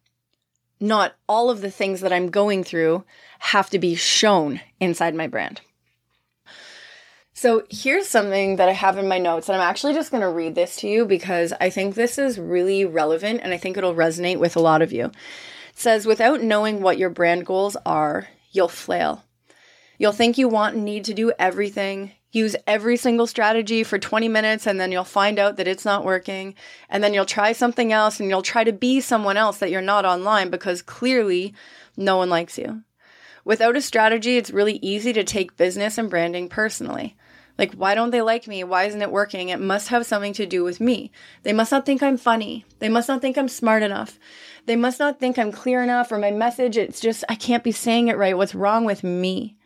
not 0.80 1.16
all 1.28 1.50
of 1.50 1.62
the 1.62 1.72
things 1.72 2.02
that 2.02 2.14
I'm 2.14 2.30
going 2.30 2.64
through 2.64 3.04
have 3.40 3.70
to 3.72 3.80
be 3.80 3.96
shown 3.96 4.62
inside 4.80 5.16
my 5.16 5.28
brand. 5.28 5.62
So 7.34 7.64
here's 7.70 8.08
something 8.08 8.58
that 8.58 8.68
I 8.68 8.74
have 8.74 8.98
in 8.98 9.08
my 9.08 9.18
notes, 9.18 9.48
and 9.48 9.56
I'm 9.56 9.70
actually 9.70 9.94
just 9.94 10.12
going 10.12 10.24
to 10.24 10.30
read 10.30 10.56
this 10.56 10.76
to 10.78 10.90
you 10.90 11.06
because 11.06 11.54
I 11.62 11.70
think 11.70 11.96
this 11.96 12.18
is 12.18 12.38
really 12.38 12.84
relevant 12.84 13.40
and 13.42 13.54
I 13.54 13.58
think 13.58 13.78
it'll 13.78 13.96
resonate 13.96 14.40
with 14.40 14.58
a 14.58 14.62
lot 14.62 14.82
of 14.82 14.92
you. 14.92 15.06
It 15.06 15.14
says, 15.76 16.06
without 16.06 16.42
knowing 16.42 16.82
what 16.82 16.98
your 16.98 17.10
brand 17.10 17.46
goals 17.46 17.78
are, 17.86 18.28
you'll 18.52 18.68
flail. 18.68 19.24
You'll 19.98 20.12
think 20.12 20.38
you 20.38 20.50
want 20.50 20.76
and 20.76 20.84
need 20.84 21.06
to 21.06 21.14
do 21.14 21.32
everything, 21.40 22.12
use 22.32 22.56
every 22.68 22.98
single 22.98 23.28
strategy 23.28 23.84
for 23.84 23.98
20 23.98 24.28
minutes, 24.28 24.68
and 24.68 24.80
then 24.80 24.92
you'll 24.92 25.04
find 25.04 25.40
out 25.40 25.58
that 25.58 25.68
it's 25.68 25.86
not 25.86 26.06
working. 26.06 26.56
And 26.90 27.04
then 27.04 27.14
you'll 27.14 27.26
try 27.26 27.52
something 27.52 27.92
else 27.92 28.20
and 28.20 28.30
you'll 28.30 28.42
try 28.42 28.64
to 28.64 28.74
be 28.74 29.02
someone 29.02 29.38
else 29.38 29.58
that 29.58 29.72
you're 29.72 29.82
not 29.82 30.06
online 30.06 30.50
because 30.50 30.82
clearly 30.82 31.54
no 31.98 32.18
one 32.18 32.30
likes 32.30 32.58
you. 32.58 32.84
Without 33.46 33.76
a 33.76 33.82
strategy, 33.82 34.38
it's 34.38 34.52
really 34.52 34.78
easy 34.82 35.14
to 35.14 35.24
take 35.24 35.58
business 35.58 35.98
and 35.98 36.10
branding 36.10 36.50
personally. 36.50 37.16
Like, 37.58 37.74
why 37.74 37.94
don't 37.94 38.12
they 38.12 38.22
like 38.22 38.48
me? 38.48 38.64
Why 38.64 38.86
isn't 38.86 39.02
it 39.02 39.12
working? 39.12 39.50
It 39.50 39.60
must 39.60 39.90
have 39.90 40.06
something 40.06 40.32
to 40.34 40.46
do 40.46 40.64
with 40.64 40.80
me. 40.80 41.12
They 41.44 41.52
must 41.52 41.74
not 41.74 41.86
think 41.86 42.02
I'm 42.02 42.16
funny. 42.16 42.64
They 42.80 42.88
must 42.88 43.10
not 43.10 43.22
think 43.22 43.38
I'm 43.38 43.50
smart 43.50 43.84
enough. 43.84 44.18
They 44.66 44.78
must 44.78 44.98
not 44.98 45.20
think 45.20 45.38
I'm 45.38 45.52
clear 45.52 45.84
enough 45.84 46.10
or 46.12 46.18
my 46.18 46.32
message, 46.32 46.78
it's 46.78 47.02
just, 47.02 47.26
I 47.28 47.36
can't 47.36 47.64
be 47.64 47.74
saying 47.74 48.08
it 48.08 48.18
right. 48.18 48.38
What's 48.38 48.56
wrong 48.56 48.86
with 48.86 49.04
me? 49.04 49.58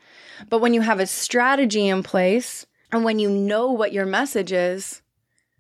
But 0.50 0.60
when 0.60 0.74
you 0.74 0.82
have 0.82 1.00
a 1.00 1.08
strategy 1.08 1.88
in 1.88 2.04
place 2.04 2.66
and 2.92 3.04
when 3.04 3.20
you 3.20 3.30
know 3.30 3.72
what 3.72 3.94
your 3.94 4.06
message 4.06 4.52
is, 4.52 5.02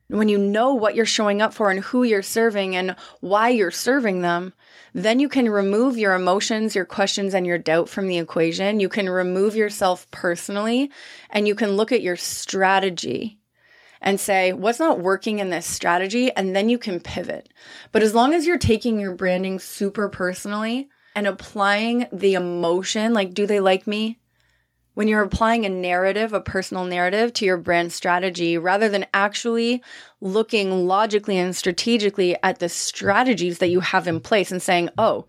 when 0.07 0.29
you 0.29 0.37
know 0.37 0.73
what 0.73 0.95
you're 0.95 1.05
showing 1.05 1.41
up 1.41 1.53
for 1.53 1.71
and 1.71 1.79
who 1.79 2.03
you're 2.03 2.21
serving 2.21 2.75
and 2.75 2.95
why 3.21 3.49
you're 3.49 3.71
serving 3.71 4.21
them, 4.21 4.53
then 4.93 5.19
you 5.19 5.27
can 5.27 5.49
remove 5.49 5.97
your 5.97 6.13
emotions, 6.13 6.75
your 6.75 6.85
questions, 6.85 7.33
and 7.33 7.47
your 7.47 7.57
doubt 7.57 7.89
from 7.89 8.07
the 8.07 8.19
equation. 8.19 8.79
You 8.79 8.89
can 8.89 9.09
remove 9.09 9.55
yourself 9.55 10.09
personally 10.11 10.91
and 11.31 11.47
you 11.47 11.55
can 11.55 11.71
look 11.71 11.91
at 11.91 12.03
your 12.03 12.15
strategy 12.15 13.39
and 14.01 14.19
say, 14.19 14.53
what's 14.53 14.79
not 14.79 14.99
working 14.99 15.39
in 15.39 15.49
this 15.49 15.65
strategy? 15.65 16.31
And 16.31 16.55
then 16.55 16.69
you 16.69 16.77
can 16.77 16.99
pivot. 16.99 17.49
But 17.91 18.03
as 18.03 18.13
long 18.13 18.33
as 18.33 18.45
you're 18.45 18.57
taking 18.57 18.99
your 18.99 19.15
branding 19.15 19.59
super 19.59 20.09
personally 20.09 20.89
and 21.15 21.25
applying 21.25 22.07
the 22.11 22.33
emotion, 22.33 23.13
like, 23.13 23.33
do 23.33 23.47
they 23.47 23.61
like 23.61 23.87
me? 23.87 24.19
When 24.93 25.07
you're 25.07 25.21
applying 25.21 25.65
a 25.65 25.69
narrative, 25.69 26.33
a 26.33 26.41
personal 26.41 26.85
narrative 26.85 27.33
to 27.33 27.45
your 27.45 27.57
brand 27.57 27.91
strategy, 27.91 28.57
rather 28.57 28.89
than 28.89 29.05
actually 29.13 29.81
looking 30.21 30.87
logically 30.87 31.37
and 31.37 31.55
strategically 31.55 32.35
at 32.43 32.59
the 32.59 32.69
strategies 32.69 33.57
that 33.57 33.69
you 33.69 33.79
have 33.79 34.07
in 34.07 34.19
place 34.19 34.51
and 34.51 34.61
saying, 34.61 34.89
oh, 34.97 35.25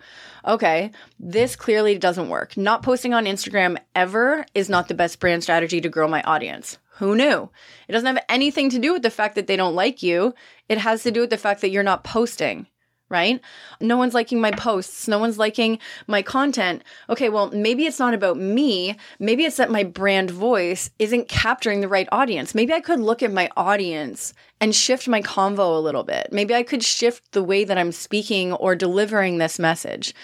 okay, 0.46 0.90
this 1.18 1.56
clearly 1.56 1.98
doesn't 1.98 2.28
work. 2.28 2.56
Not 2.56 2.82
posting 2.82 3.14
on 3.14 3.24
Instagram 3.24 3.78
ever 3.94 4.44
is 4.54 4.68
not 4.68 4.88
the 4.88 4.94
best 4.94 5.18
brand 5.18 5.42
strategy 5.42 5.80
to 5.80 5.88
grow 5.88 6.08
my 6.08 6.22
audience. 6.22 6.78
Who 6.98 7.16
knew? 7.16 7.50
It 7.88 7.92
doesn't 7.92 8.14
have 8.14 8.24
anything 8.28 8.70
to 8.70 8.78
do 8.78 8.92
with 8.92 9.02
the 9.02 9.10
fact 9.10 9.34
that 9.34 9.46
they 9.46 9.56
don't 9.56 9.74
like 9.74 10.02
you. 10.02 10.34
It 10.68 10.78
has 10.78 11.02
to 11.02 11.10
do 11.10 11.22
with 11.22 11.30
the 11.30 11.36
fact 11.36 11.60
that 11.62 11.70
you're 11.70 11.82
not 11.82 12.04
posting 12.04 12.68
right? 13.10 13.40
No 13.80 13.96
one's 13.96 14.14
liking 14.14 14.40
my 14.40 14.50
posts. 14.50 15.06
No 15.06 15.18
one's 15.18 15.38
liking 15.38 15.78
my 16.06 16.22
content. 16.22 16.82
Okay, 17.10 17.28
well, 17.28 17.50
maybe 17.50 17.84
it's 17.84 17.98
not 17.98 18.14
about 18.14 18.36
me. 18.36 18.96
Maybe 19.18 19.44
it's 19.44 19.56
that 19.56 19.70
my 19.70 19.84
brand 19.84 20.30
voice 20.30 20.90
isn't 20.98 21.28
capturing 21.28 21.80
the 21.80 21.88
right 21.88 22.08
audience. 22.12 22.54
Maybe 22.54 22.72
I 22.72 22.80
could 22.80 23.00
look 23.00 23.22
at 23.22 23.32
my 23.32 23.50
audience 23.56 24.32
and 24.60 24.74
shift 24.74 25.06
my 25.06 25.20
convo 25.20 25.76
a 25.76 25.80
little 25.80 26.04
bit. 26.04 26.28
Maybe 26.32 26.54
I 26.54 26.62
could 26.62 26.82
shift 26.82 27.32
the 27.32 27.44
way 27.44 27.64
that 27.64 27.78
I'm 27.78 27.92
speaking 27.92 28.52
or 28.54 28.74
delivering 28.74 29.38
this 29.38 29.58
message. 29.58 30.14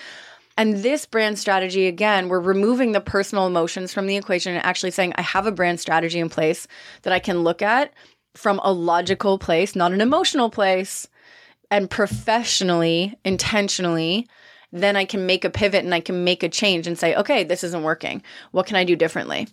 And 0.56 0.78
this 0.78 1.06
brand 1.06 1.38
strategy, 1.38 1.86
again, 1.86 2.28
we're 2.28 2.40
removing 2.40 2.92
the 2.92 3.00
personal 3.00 3.46
emotions 3.46 3.94
from 3.94 4.06
the 4.06 4.16
equation 4.16 4.54
and 4.54 4.64
actually 4.64 4.90
saying, 4.90 5.12
I 5.16 5.22
have 5.22 5.46
a 5.46 5.52
brand 5.52 5.80
strategy 5.80 6.18
in 6.18 6.28
place 6.28 6.66
that 7.02 7.12
I 7.12 7.18
can 7.18 7.44
look 7.44 7.62
at 7.62 7.92
from 8.34 8.60
a 8.62 8.72
logical 8.72 9.38
place, 9.38 9.74
not 9.74 9.92
an 9.92 10.00
emotional 10.00 10.50
place 10.50 11.08
and 11.70 11.88
professionally, 11.90 13.16
intentionally, 13.24 14.28
then 14.72 14.96
I 14.96 15.04
can 15.04 15.26
make 15.26 15.44
a 15.44 15.50
pivot 15.50 15.84
and 15.84 15.94
I 15.94 16.00
can 16.00 16.24
make 16.24 16.42
a 16.42 16.48
change 16.48 16.86
and 16.86 16.98
say, 16.98 17.14
okay, 17.16 17.44
this 17.44 17.64
isn't 17.64 17.82
working. 17.82 18.22
What 18.52 18.66
can 18.66 18.76
I 18.76 18.84
do 18.84 18.96
differently? 18.96 19.48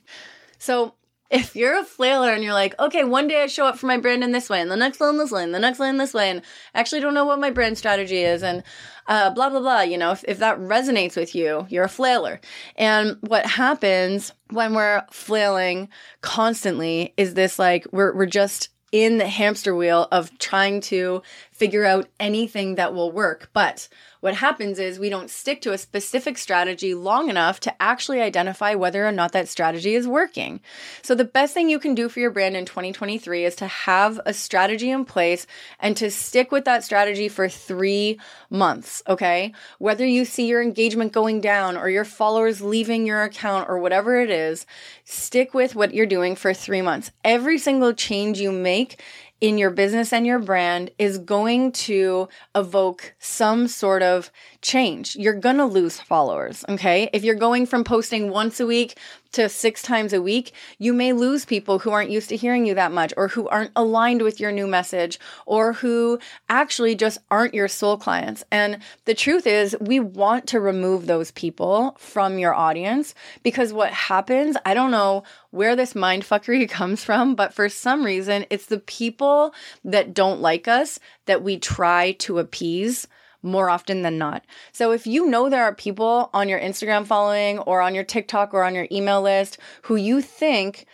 So 0.59 0.93
if 1.29 1.55
you're 1.55 1.77
a 1.77 1.83
flailer 1.83 2.31
and 2.31 2.43
you're 2.43 2.53
like, 2.53 2.79
okay, 2.79 3.03
one 3.03 3.27
day 3.27 3.43
I 3.43 3.47
show 3.47 3.65
up 3.65 3.77
for 3.77 3.85
my 3.85 3.97
brand 3.97 4.23
in 4.23 4.31
this 4.31 4.49
way, 4.49 4.61
and 4.61 4.71
the 4.71 4.77
next 4.77 4.99
one 4.99 5.09
in 5.09 5.17
this 5.17 5.31
way, 5.31 5.43
and 5.43 5.53
the 5.53 5.59
next 5.59 5.79
one 5.79 5.97
this 5.97 6.13
way, 6.13 6.29
and 6.29 6.41
I 6.73 6.79
actually 6.79 7.01
don't 7.01 7.13
know 7.13 7.25
what 7.25 7.39
my 7.39 7.49
brand 7.49 7.77
strategy 7.77 8.19
is, 8.19 8.43
and 8.43 8.63
uh, 9.07 9.31
blah, 9.31 9.49
blah, 9.49 9.59
blah, 9.59 9.81
you 9.81 9.97
know, 9.97 10.11
if, 10.11 10.23
if 10.25 10.39
that 10.39 10.57
resonates 10.57 11.17
with 11.17 11.35
you, 11.35 11.65
you're 11.69 11.83
a 11.83 11.89
flailer. 11.89 12.39
And 12.77 13.17
what 13.21 13.45
happens 13.45 14.31
when 14.51 14.73
we're 14.73 15.03
flailing 15.11 15.89
constantly 16.21 17.13
is 17.17 17.33
this 17.33 17.59
like, 17.59 17.85
we're, 17.91 18.15
we're 18.15 18.25
just 18.25 18.69
in 18.93 19.17
the 19.17 19.27
hamster 19.27 19.75
wheel 19.75 20.07
of 20.13 20.37
trying 20.39 20.79
to 20.79 21.21
figure 21.57 21.85
out 21.85 22.07
anything 22.19 22.75
that 22.75 22.93
will 22.93 23.11
work. 23.11 23.49
But 23.51 23.89
what 24.19 24.35
happens 24.35 24.79
is 24.79 24.99
we 24.99 25.09
don't 25.09 25.29
stick 25.29 25.61
to 25.61 25.73
a 25.73 25.77
specific 25.77 26.37
strategy 26.37 26.93
long 26.93 27.29
enough 27.29 27.59
to 27.61 27.81
actually 27.81 28.21
identify 28.21 28.75
whether 28.75 29.07
or 29.07 29.11
not 29.11 29.31
that 29.31 29.47
strategy 29.47 29.95
is 29.95 30.07
working. 30.07 30.59
So, 31.01 31.15
the 31.15 31.23
best 31.23 31.53
thing 31.53 31.69
you 31.69 31.79
can 31.79 31.95
do 31.95 32.09
for 32.09 32.19
your 32.19 32.31
brand 32.31 32.55
in 32.55 32.65
2023 32.65 33.45
is 33.45 33.55
to 33.55 33.67
have 33.67 34.19
a 34.25 34.33
strategy 34.33 34.89
in 34.89 35.05
place 35.05 35.45
and 35.79 35.95
to 35.97 36.09
stick 36.09 36.51
with 36.51 36.65
that 36.65 36.83
strategy 36.83 37.29
for 37.29 37.47
three 37.47 38.19
months. 38.49 39.03
Okay. 39.07 39.53
Whether 39.79 40.05
you 40.05 40.25
see 40.25 40.47
your 40.47 40.61
engagement 40.61 41.11
going 41.11 41.41
down 41.41 41.77
or 41.77 41.89
your 41.89 42.05
followers 42.05 42.61
leaving 42.61 43.05
your 43.05 43.23
account 43.23 43.69
or 43.69 43.79
whatever 43.79 44.19
it 44.19 44.29
is, 44.29 44.65
stick 45.03 45.53
with 45.53 45.75
what 45.75 45.93
you're 45.93 46.05
doing 46.05 46.35
for 46.35 46.53
three 46.53 46.81
months. 46.81 47.11
Every 47.23 47.57
single 47.57 47.93
change 47.93 48.39
you 48.39 48.51
make 48.51 49.01
in 49.39 49.57
your 49.57 49.69
business 49.69 50.11
and 50.11 50.25
your 50.25 50.39
brand 50.39 50.89
is 50.97 51.17
going 51.19 51.71
to 51.71 52.27
evoke 52.55 53.13
some 53.19 53.67
sort 53.67 54.01
of 54.01 54.31
change. 54.61 55.15
You're 55.15 55.33
going 55.33 55.57
to 55.57 55.65
lose 55.65 55.99
followers. 55.99 56.65
Okay. 56.67 57.09
If 57.13 57.23
you're 57.23 57.35
going 57.35 57.65
from 57.65 57.83
posting 57.83 58.31
once 58.31 58.59
a 58.59 58.65
week 58.65 58.97
to 59.33 59.49
six 59.49 59.81
times 59.81 60.13
a 60.13 60.21
week, 60.21 60.51
you 60.77 60.93
may 60.93 61.13
lose 61.13 61.45
people 61.45 61.79
who 61.79 61.91
aren't 61.91 62.09
used 62.09 62.29
to 62.29 62.35
hearing 62.35 62.65
you 62.65 62.73
that 62.75 62.91
much 62.91 63.13
or 63.17 63.27
who 63.29 63.47
aren't 63.47 63.71
aligned 63.75 64.21
with 64.21 64.39
your 64.39 64.51
new 64.51 64.67
message 64.67 65.19
or 65.45 65.73
who 65.73 66.19
actually 66.49 66.95
just 66.95 67.19
aren't 67.29 67.53
your 67.53 67.67
soul 67.67 67.97
clients. 67.97 68.43
And 68.51 68.79
the 69.05 69.13
truth 69.13 69.47
is, 69.47 69.75
we 69.79 69.99
want 69.99 70.47
to 70.47 70.59
remove 70.59 71.05
those 71.05 71.31
people 71.31 71.95
from 71.99 72.39
your 72.39 72.53
audience 72.53 73.13
because 73.43 73.73
what 73.73 73.91
happens, 73.91 74.57
I 74.65 74.73
don't 74.73 74.91
know 74.91 75.23
where 75.51 75.75
this 75.75 75.93
mindfuckery 75.93 76.69
comes 76.69 77.03
from, 77.03 77.35
but 77.35 77.53
for 77.53 77.69
some 77.69 78.03
reason, 78.03 78.45
it's 78.49 78.67
the 78.67 78.79
people 78.79 79.53
that 79.83 80.13
don't 80.13 80.41
like 80.41 80.67
us 80.67 80.99
that 81.25 81.43
we 81.43 81.57
try 81.57 82.13
to 82.13 82.39
appease 82.39 83.07
more 83.41 83.69
often 83.69 84.01
than 84.01 84.17
not. 84.17 84.43
So 84.71 84.91
if 84.91 85.07
you 85.07 85.27
know 85.27 85.49
there 85.49 85.63
are 85.63 85.75
people 85.75 86.29
on 86.33 86.49
your 86.49 86.59
Instagram 86.59 87.05
following 87.05 87.59
or 87.59 87.81
on 87.81 87.95
your 87.95 88.03
TikTok 88.03 88.53
or 88.53 88.63
on 88.63 88.75
your 88.75 88.87
email 88.91 89.21
list 89.21 89.57
who 89.83 89.95
you 89.95 90.21
think 90.21 90.85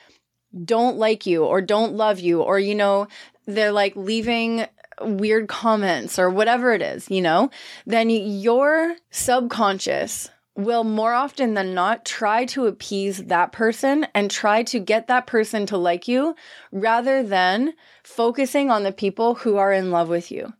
don't 0.63 0.97
like 0.97 1.25
you 1.25 1.43
or 1.43 1.61
don't 1.61 1.93
love 1.93 2.19
you 2.19 2.41
or 2.41 2.59
you 2.59 2.75
know 2.75 3.07
they're 3.47 3.71
like 3.71 3.95
leaving 3.95 4.67
weird 5.01 5.47
comments 5.47 6.19
or 6.19 6.29
whatever 6.29 6.73
it 6.73 6.81
is, 6.81 7.09
you 7.09 7.21
know, 7.21 7.49
then 7.85 8.09
your 8.09 8.95
subconscious 9.11 10.29
will 10.55 10.83
more 10.83 11.13
often 11.13 11.55
than 11.55 11.73
not 11.73 12.05
try 12.05 12.45
to 12.45 12.67
appease 12.67 13.23
that 13.25 13.51
person 13.51 14.05
and 14.13 14.29
try 14.29 14.61
to 14.61 14.79
get 14.79 15.07
that 15.07 15.25
person 15.25 15.65
to 15.65 15.77
like 15.77 16.07
you 16.07 16.35
rather 16.71 17.23
than 17.23 17.73
focusing 18.03 18.69
on 18.69 18.83
the 18.83 18.91
people 18.91 19.33
who 19.33 19.57
are 19.57 19.73
in 19.73 19.89
love 19.89 20.09
with 20.09 20.31
you. 20.31 20.53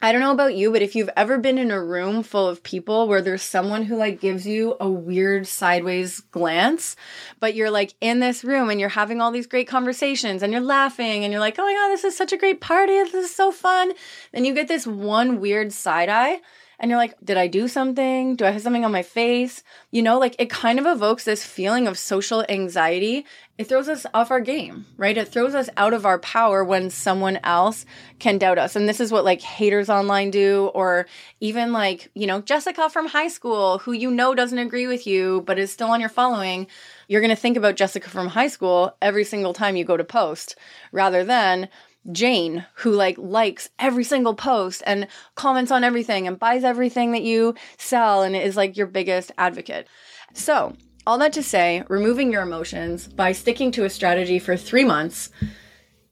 I 0.00 0.12
don't 0.12 0.20
know 0.20 0.32
about 0.32 0.54
you, 0.54 0.70
but 0.70 0.80
if 0.80 0.94
you've 0.94 1.10
ever 1.16 1.38
been 1.38 1.58
in 1.58 1.72
a 1.72 1.82
room 1.82 2.22
full 2.22 2.46
of 2.46 2.62
people 2.62 3.08
where 3.08 3.20
there's 3.20 3.42
someone 3.42 3.82
who 3.82 3.96
like 3.96 4.20
gives 4.20 4.46
you 4.46 4.76
a 4.78 4.88
weird 4.88 5.48
sideways 5.48 6.20
glance, 6.20 6.94
but 7.40 7.56
you're 7.56 7.70
like 7.70 7.94
in 8.00 8.20
this 8.20 8.44
room 8.44 8.70
and 8.70 8.78
you're 8.78 8.90
having 8.90 9.20
all 9.20 9.32
these 9.32 9.48
great 9.48 9.66
conversations 9.66 10.42
and 10.42 10.52
you're 10.52 10.62
laughing 10.62 11.24
and 11.24 11.32
you're 11.32 11.40
like, 11.40 11.58
oh 11.58 11.64
my 11.64 11.74
God, 11.74 11.88
this 11.88 12.04
is 12.04 12.16
such 12.16 12.32
a 12.32 12.36
great 12.36 12.60
party. 12.60 12.92
This 12.92 13.12
is 13.14 13.34
so 13.34 13.50
fun. 13.50 13.92
Then 14.32 14.44
you 14.44 14.54
get 14.54 14.68
this 14.68 14.86
one 14.86 15.40
weird 15.40 15.72
side 15.72 16.08
eye 16.08 16.42
and 16.78 16.90
you're 16.90 16.98
like, 16.98 17.14
did 17.24 17.36
I 17.36 17.48
do 17.48 17.66
something? 17.66 18.36
Do 18.36 18.44
I 18.44 18.50
have 18.50 18.62
something 18.62 18.84
on 18.84 18.92
my 18.92 19.02
face? 19.02 19.62
You 19.90 20.02
know, 20.02 20.18
like 20.18 20.36
it 20.38 20.48
kind 20.48 20.78
of 20.78 20.86
evokes 20.86 21.24
this 21.24 21.44
feeling 21.44 21.88
of 21.88 21.98
social 21.98 22.44
anxiety. 22.48 23.26
It 23.56 23.64
throws 23.64 23.88
us 23.88 24.06
off 24.14 24.30
our 24.30 24.40
game, 24.40 24.86
right? 24.96 25.18
It 25.18 25.26
throws 25.26 25.56
us 25.56 25.68
out 25.76 25.92
of 25.92 26.06
our 26.06 26.20
power 26.20 26.62
when 26.62 26.90
someone 26.90 27.40
else 27.42 27.84
can 28.20 28.38
doubt 28.38 28.58
us. 28.58 28.76
And 28.76 28.88
this 28.88 29.00
is 29.00 29.10
what 29.10 29.24
like 29.24 29.40
haters 29.40 29.90
online 29.90 30.30
do, 30.30 30.70
or 30.74 31.06
even 31.40 31.72
like, 31.72 32.10
you 32.14 32.28
know, 32.28 32.40
Jessica 32.40 32.88
from 32.88 33.08
high 33.08 33.26
school 33.26 33.78
who 33.78 33.90
you 33.90 34.12
know 34.12 34.34
doesn't 34.34 34.58
agree 34.58 34.86
with 34.86 35.06
you, 35.06 35.42
but 35.46 35.58
is 35.58 35.72
still 35.72 35.90
on 35.90 36.00
your 36.00 36.08
following. 36.08 36.68
You're 37.08 37.20
going 37.20 37.30
to 37.30 37.36
think 37.36 37.56
about 37.56 37.74
Jessica 37.74 38.08
from 38.08 38.28
high 38.28 38.48
school 38.48 38.96
every 39.02 39.24
single 39.24 39.54
time 39.54 39.74
you 39.74 39.84
go 39.84 39.96
to 39.96 40.04
post 40.04 40.54
rather 40.92 41.24
than, 41.24 41.68
Jane, 42.10 42.66
who 42.74 42.92
like 42.92 43.16
likes 43.18 43.68
every 43.78 44.04
single 44.04 44.34
post 44.34 44.82
and 44.86 45.06
comments 45.34 45.70
on 45.70 45.84
everything 45.84 46.26
and 46.26 46.38
buys 46.38 46.64
everything 46.64 47.12
that 47.12 47.22
you 47.22 47.54
sell 47.76 48.22
and 48.22 48.34
is 48.34 48.56
like 48.56 48.76
your 48.76 48.86
biggest 48.86 49.32
advocate. 49.38 49.88
So, 50.32 50.74
all 51.06 51.18
that 51.18 51.32
to 51.34 51.42
say, 51.42 51.84
removing 51.88 52.30
your 52.30 52.42
emotions 52.42 53.08
by 53.08 53.32
sticking 53.32 53.70
to 53.72 53.84
a 53.84 53.90
strategy 53.90 54.38
for 54.38 54.56
three 54.56 54.84
months 54.84 55.30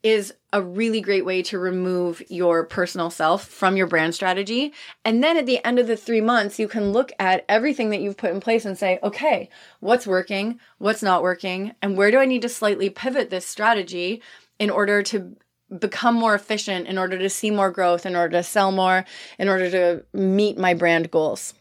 is 0.03 0.33
a 0.53 0.63
really 0.63 1.01
great 1.01 1.25
way 1.25 1.43
to 1.43 1.59
remove 1.59 2.23
your 2.29 2.65
personal 2.65 3.11
self 3.11 3.45
from 3.45 3.77
your 3.77 3.87
brand 3.87 4.15
strategy. 4.15 4.73
And 5.05 5.23
then 5.23 5.37
at 5.37 5.47
the 5.47 5.63
end 5.67 5.79
of 5.79 5.87
the 5.87 5.97
three 5.97 6.21
months, 6.21 6.59
you 6.59 6.69
can 6.69 6.93
look 6.93 7.13
at 7.19 7.45
everything 7.49 7.91
that 7.91 8.01
you've 8.01 8.17
put 8.17 8.31
in 8.31 8.41
place 8.41 8.65
and 8.65 8.79
say, 8.79 8.99
okay, 9.03 9.51
what's 9.81 10.07
working? 10.07 10.61
What's 10.79 11.03
not 11.03 11.23
working? 11.23 11.75
And 11.83 11.97
where 11.97 12.11
do 12.11 12.19
I 12.19 12.25
need 12.25 12.43
to 12.43 12.49
slightly 12.49 12.89
pivot 12.89 13.31
this 13.31 13.47
strategy 13.47 14.23
in 14.59 14.71
order 14.71 15.03
to 15.03 15.37
become 15.79 16.15
more 16.15 16.35
efficient 16.35 16.87
in 16.87 16.99
order 16.99 17.19
to 17.19 17.29
see 17.29 17.51
more 17.51 17.71
growth, 17.71 18.07
in 18.07 18.15
order 18.15 18.37
to 18.37 18.43
sell 18.43 18.71
more, 18.71 19.05
in 19.39 19.49
order 19.49 19.71
to 19.71 20.05
meet 20.13 20.59
my 20.59 20.75
brand 20.75 21.11
goals. 21.11 21.55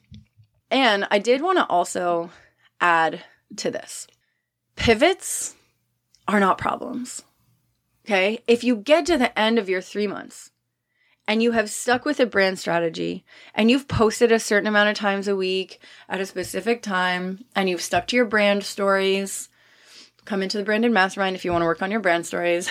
And 0.70 1.08
I 1.10 1.20
did 1.20 1.41
want 1.41 1.58
to 1.58 1.65
also 1.65 2.30
add 2.82 3.24
to 3.58 3.72
this 3.72 4.08
pivots 4.76 5.56
are 6.28 6.39
not 6.39 6.58
problems. 6.58 7.24
Okay. 8.06 8.39
If 8.48 8.63
you 8.63 8.76
get 8.76 9.06
to 9.08 9.18
the 9.18 9.38
end 9.38 9.58
of 9.58 9.70
your 9.70 9.82
three 9.82 10.08
months 10.08 10.52
and 11.28 11.41
you 11.41 11.54
have 11.54 11.72
stuck 11.72 12.06
with 12.06 12.20
a 12.20 12.26
brand 12.26 12.60
strategy 12.60 13.26
and 13.56 13.72
you've 13.72 13.88
posted 13.88 14.32
a 14.32 14.39
certain 14.39 14.68
amount 14.68 14.89
of 14.89 14.96
times 14.96 15.28
a 15.28 15.36
week 15.36 15.80
at 16.08 16.22
a 16.22 16.26
specific 16.26 16.82
time 16.84 17.46
and 17.56 17.68
you've 17.70 17.82
stuck 17.82 18.08
to 18.08 18.15
your 18.15 18.26
brand 18.26 18.63
stories, 18.63 19.50
come 20.26 20.44
into 20.44 20.58
the 20.58 20.63
branded 20.63 20.91
mastermind 20.91 21.36
if 21.36 21.46
you 21.46 21.52
want 21.52 21.62
to 21.63 21.68
work 21.68 21.82
on 21.82 21.91
your 21.91 22.00
brand 22.00 22.26
stories 22.26 22.70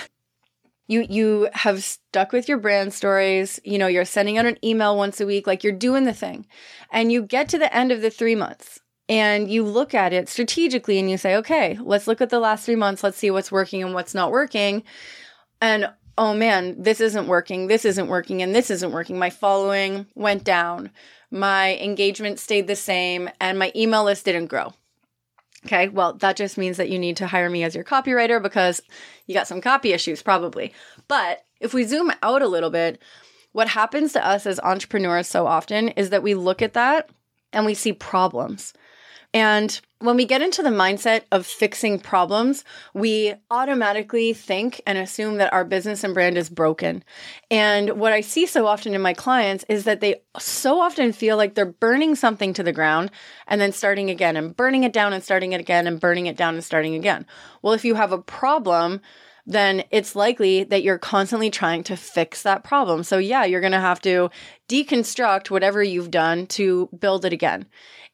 you 0.87 1.05
you 1.09 1.49
have 1.53 1.83
stuck 1.83 2.31
with 2.31 2.47
your 2.47 2.57
brand 2.57 2.93
stories. 2.93 3.59
You 3.63 3.77
know 3.77 3.87
you're 3.87 4.05
sending 4.05 4.37
out 4.37 4.45
an 4.45 4.57
email 4.63 4.95
once 4.97 5.19
a 5.19 5.25
week. 5.25 5.47
Like 5.47 5.63
you're 5.63 5.73
doing 5.73 6.03
the 6.03 6.13
thing. 6.13 6.45
And 6.91 7.11
you 7.11 7.23
get 7.23 7.49
to 7.49 7.57
the 7.57 7.73
end 7.75 7.91
of 7.91 8.01
the 8.01 8.09
3 8.09 8.35
months 8.35 8.79
and 9.07 9.49
you 9.49 9.63
look 9.63 9.93
at 9.93 10.13
it 10.13 10.29
strategically 10.29 10.97
and 10.97 11.09
you 11.09 11.17
say 11.17 11.35
okay 11.35 11.77
let's 11.81 12.07
look 12.07 12.21
at 12.21 12.29
the 12.29 12.39
last 12.39 12.65
3 12.65 12.75
months. 12.75 13.03
Let's 13.03 13.17
see 13.17 13.31
what's 13.31 13.51
working 13.51 13.83
and 13.83 13.93
what's 13.93 14.15
not 14.15 14.31
working. 14.31 14.83
And 15.61 15.89
oh 16.17 16.33
man 16.33 16.81
this 16.81 17.01
isn't 17.01 17.27
working. 17.27 17.67
This 17.67 17.85
isn't 17.85 18.07
working 18.07 18.41
and 18.41 18.53
this 18.55 18.69
isn't 18.69 18.91
working. 18.91 19.17
My 19.19 19.29
following 19.29 20.05
went 20.15 20.43
down. 20.43 20.91
My 21.31 21.77
engagement 21.77 22.39
stayed 22.39 22.67
the 22.67 22.75
same 22.75 23.29
and 23.41 23.59
my 23.59 23.71
email 23.75 24.03
list 24.03 24.25
didn't 24.25 24.47
grow 24.47 24.73
Okay, 25.65 25.87
well, 25.87 26.13
that 26.13 26.35
just 26.35 26.57
means 26.57 26.77
that 26.77 26.89
you 26.89 26.99
need 26.99 27.17
to 27.17 27.27
hire 27.27 27.49
me 27.49 27.63
as 27.63 27.73
your 27.73 27.83
copywriter 27.83 28.41
because 28.41 28.81
you 29.25 29.33
got 29.33 29.47
some 29.47 29.61
copy 29.61 29.93
issues, 29.93 30.21
probably. 30.21 30.73
But 31.07 31.43
if 31.59 31.73
we 31.73 31.85
zoom 31.85 32.11
out 32.21 32.43
a 32.43 32.47
little 32.47 32.69
bit, 32.69 33.01
what 33.51 33.69
happens 33.69 34.13
to 34.13 34.25
us 34.25 34.45
as 34.45 34.59
entrepreneurs 34.59 35.27
so 35.27 35.47
often 35.47 35.89
is 35.89 36.11
that 36.11 36.21
we 36.21 36.35
look 36.35 36.61
at 36.61 36.73
that 36.73 37.09
and 37.51 37.65
we 37.65 37.73
see 37.73 37.93
problems. 37.93 38.73
And 39.35 39.81
when 39.99 40.15
we 40.15 40.23
get 40.23 40.41
into 40.41 40.63
the 40.63 40.69
mindset 40.69 41.23
of 41.29 41.45
fixing 41.45 41.99
problems, 41.99 42.63
we 42.93 43.33
automatically 43.51 44.31
think 44.31 44.81
and 44.87 44.97
assume 44.97 45.35
that 45.37 45.51
our 45.51 45.65
business 45.65 46.05
and 46.05 46.13
brand 46.13 46.37
is 46.37 46.49
broken. 46.49 47.03
And 47.51 47.99
what 47.99 48.13
I 48.13 48.21
see 48.21 48.45
so 48.45 48.65
often 48.65 48.93
in 48.93 49.01
my 49.01 49.13
clients 49.13 49.65
is 49.67 49.83
that 49.83 49.99
they 49.99 50.21
so 50.39 50.79
often 50.79 51.11
feel 51.11 51.35
like 51.35 51.53
they're 51.53 51.65
burning 51.65 52.15
something 52.15 52.53
to 52.53 52.63
the 52.63 52.71
ground 52.71 53.11
and 53.45 53.59
then 53.59 53.73
starting 53.73 54.09
again 54.09 54.37
and 54.37 54.55
burning 54.55 54.85
it 54.85 54.93
down 54.93 55.11
and 55.11 55.21
starting 55.21 55.51
it 55.51 55.59
again 55.59 55.85
and 55.85 55.99
burning 55.99 56.27
it 56.27 56.37
down 56.37 56.53
and 56.53 56.63
starting 56.63 56.95
again. 56.95 57.25
Well, 57.61 57.73
if 57.73 57.83
you 57.83 57.95
have 57.95 58.13
a 58.13 58.17
problem, 58.21 59.01
then 59.45 59.83
it's 59.91 60.15
likely 60.15 60.63
that 60.63 60.81
you're 60.81 60.97
constantly 60.97 61.49
trying 61.51 61.83
to 61.83 61.97
fix 61.97 62.41
that 62.43 62.63
problem. 62.63 63.03
So, 63.03 63.17
yeah, 63.17 63.43
you're 63.43 63.59
going 63.59 63.73
to 63.73 63.79
have 63.81 64.01
to 64.03 64.29
deconstruct 64.69 65.49
whatever 65.49 65.83
you've 65.83 66.09
done 66.09 66.47
to 66.47 66.89
build 66.97 67.25
it 67.25 67.33
again. 67.33 67.65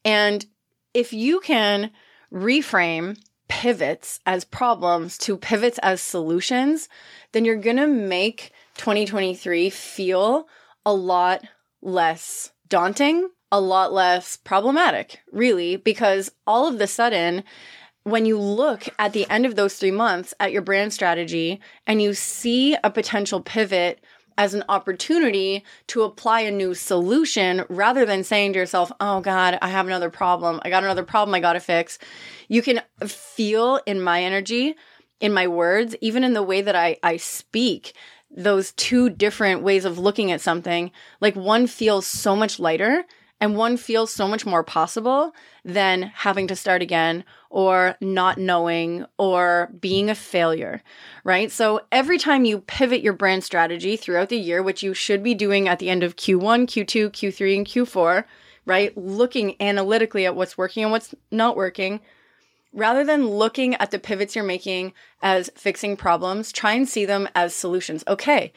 And 0.03 0.43
if 0.93 1.13
you 1.13 1.39
can 1.39 1.91
reframe 2.31 3.17
pivots 3.47 4.19
as 4.25 4.45
problems 4.45 5.17
to 5.17 5.37
pivots 5.37 5.77
as 5.83 6.01
solutions, 6.01 6.87
then 7.33 7.43
you're 7.43 7.57
going 7.57 7.77
to 7.77 7.87
make 7.87 8.51
2023 8.77 9.69
feel 9.69 10.47
a 10.85 10.93
lot 10.93 11.43
less 11.81 12.51
daunting, 12.69 13.29
a 13.51 13.59
lot 13.59 13.91
less 13.91 14.37
problematic, 14.37 15.19
really, 15.31 15.75
because 15.75 16.31
all 16.47 16.67
of 16.67 16.77
the 16.77 16.87
sudden, 16.87 17.43
when 18.03 18.25
you 18.25 18.39
look 18.39 18.87
at 18.97 19.13
the 19.13 19.29
end 19.29 19.45
of 19.45 19.55
those 19.55 19.75
three 19.75 19.91
months 19.91 20.33
at 20.39 20.51
your 20.51 20.61
brand 20.61 20.93
strategy 20.93 21.59
and 21.85 22.01
you 22.01 22.13
see 22.13 22.75
a 22.83 22.89
potential 22.89 23.41
pivot 23.41 24.03
as 24.37 24.53
an 24.53 24.63
opportunity 24.69 25.63
to 25.87 26.03
apply 26.03 26.41
a 26.41 26.51
new 26.51 26.73
solution 26.73 27.63
rather 27.69 28.05
than 28.05 28.23
saying 28.23 28.53
to 28.53 28.59
yourself, 28.59 28.91
oh 28.99 29.21
God, 29.21 29.57
I 29.61 29.69
have 29.69 29.87
another 29.87 30.09
problem. 30.09 30.59
I 30.63 30.69
got 30.69 30.83
another 30.83 31.03
problem 31.03 31.35
I 31.35 31.39
got 31.39 31.53
to 31.53 31.59
fix. 31.59 31.99
You 32.47 32.61
can 32.61 32.81
feel 33.05 33.79
in 33.85 34.01
my 34.01 34.23
energy, 34.23 34.75
in 35.19 35.33
my 35.33 35.47
words, 35.47 35.95
even 36.01 36.23
in 36.23 36.33
the 36.33 36.43
way 36.43 36.61
that 36.61 36.75
I, 36.75 36.97
I 37.03 37.17
speak, 37.17 37.93
those 38.29 38.71
two 38.73 39.09
different 39.09 39.61
ways 39.61 39.85
of 39.85 39.99
looking 39.99 40.31
at 40.31 40.41
something, 40.41 40.91
like 41.19 41.35
one 41.35 41.67
feels 41.67 42.07
so 42.07 42.35
much 42.35 42.59
lighter 42.59 43.05
and 43.41 43.55
one 43.55 43.75
feels 43.75 44.13
so 44.13 44.27
much 44.27 44.45
more 44.45 44.63
possible 44.63 45.33
than 45.65 46.03
having 46.03 46.47
to 46.47 46.55
start 46.55 46.83
again 46.83 47.25
or 47.49 47.97
not 47.99 48.37
knowing 48.37 49.03
or 49.17 49.71
being 49.79 50.11
a 50.11 50.15
failure, 50.15 50.83
right? 51.23 51.51
So 51.51 51.81
every 51.91 52.19
time 52.19 52.45
you 52.45 52.59
pivot 52.59 53.01
your 53.01 53.13
brand 53.13 53.43
strategy 53.43 53.97
throughout 53.97 54.29
the 54.29 54.37
year, 54.37 54.61
which 54.61 54.83
you 54.83 54.93
should 54.93 55.23
be 55.23 55.33
doing 55.33 55.67
at 55.67 55.79
the 55.79 55.89
end 55.89 56.03
of 56.03 56.15
Q1, 56.15 56.67
Q2, 56.67 57.09
Q3, 57.09 57.57
and 57.57 57.65
Q4, 57.65 58.25
right? 58.67 58.95
Looking 58.95 59.55
analytically 59.59 60.27
at 60.27 60.35
what's 60.35 60.57
working 60.57 60.83
and 60.83 60.91
what's 60.91 61.15
not 61.31 61.57
working, 61.57 61.99
rather 62.71 63.03
than 63.03 63.27
looking 63.27 63.73
at 63.75 63.89
the 63.89 63.99
pivots 63.99 64.35
you're 64.35 64.45
making 64.45 64.93
as 65.23 65.49
fixing 65.55 65.97
problems, 65.97 66.51
try 66.51 66.73
and 66.73 66.87
see 66.87 67.05
them 67.05 67.27
as 67.33 67.55
solutions. 67.55 68.03
Okay, 68.07 68.53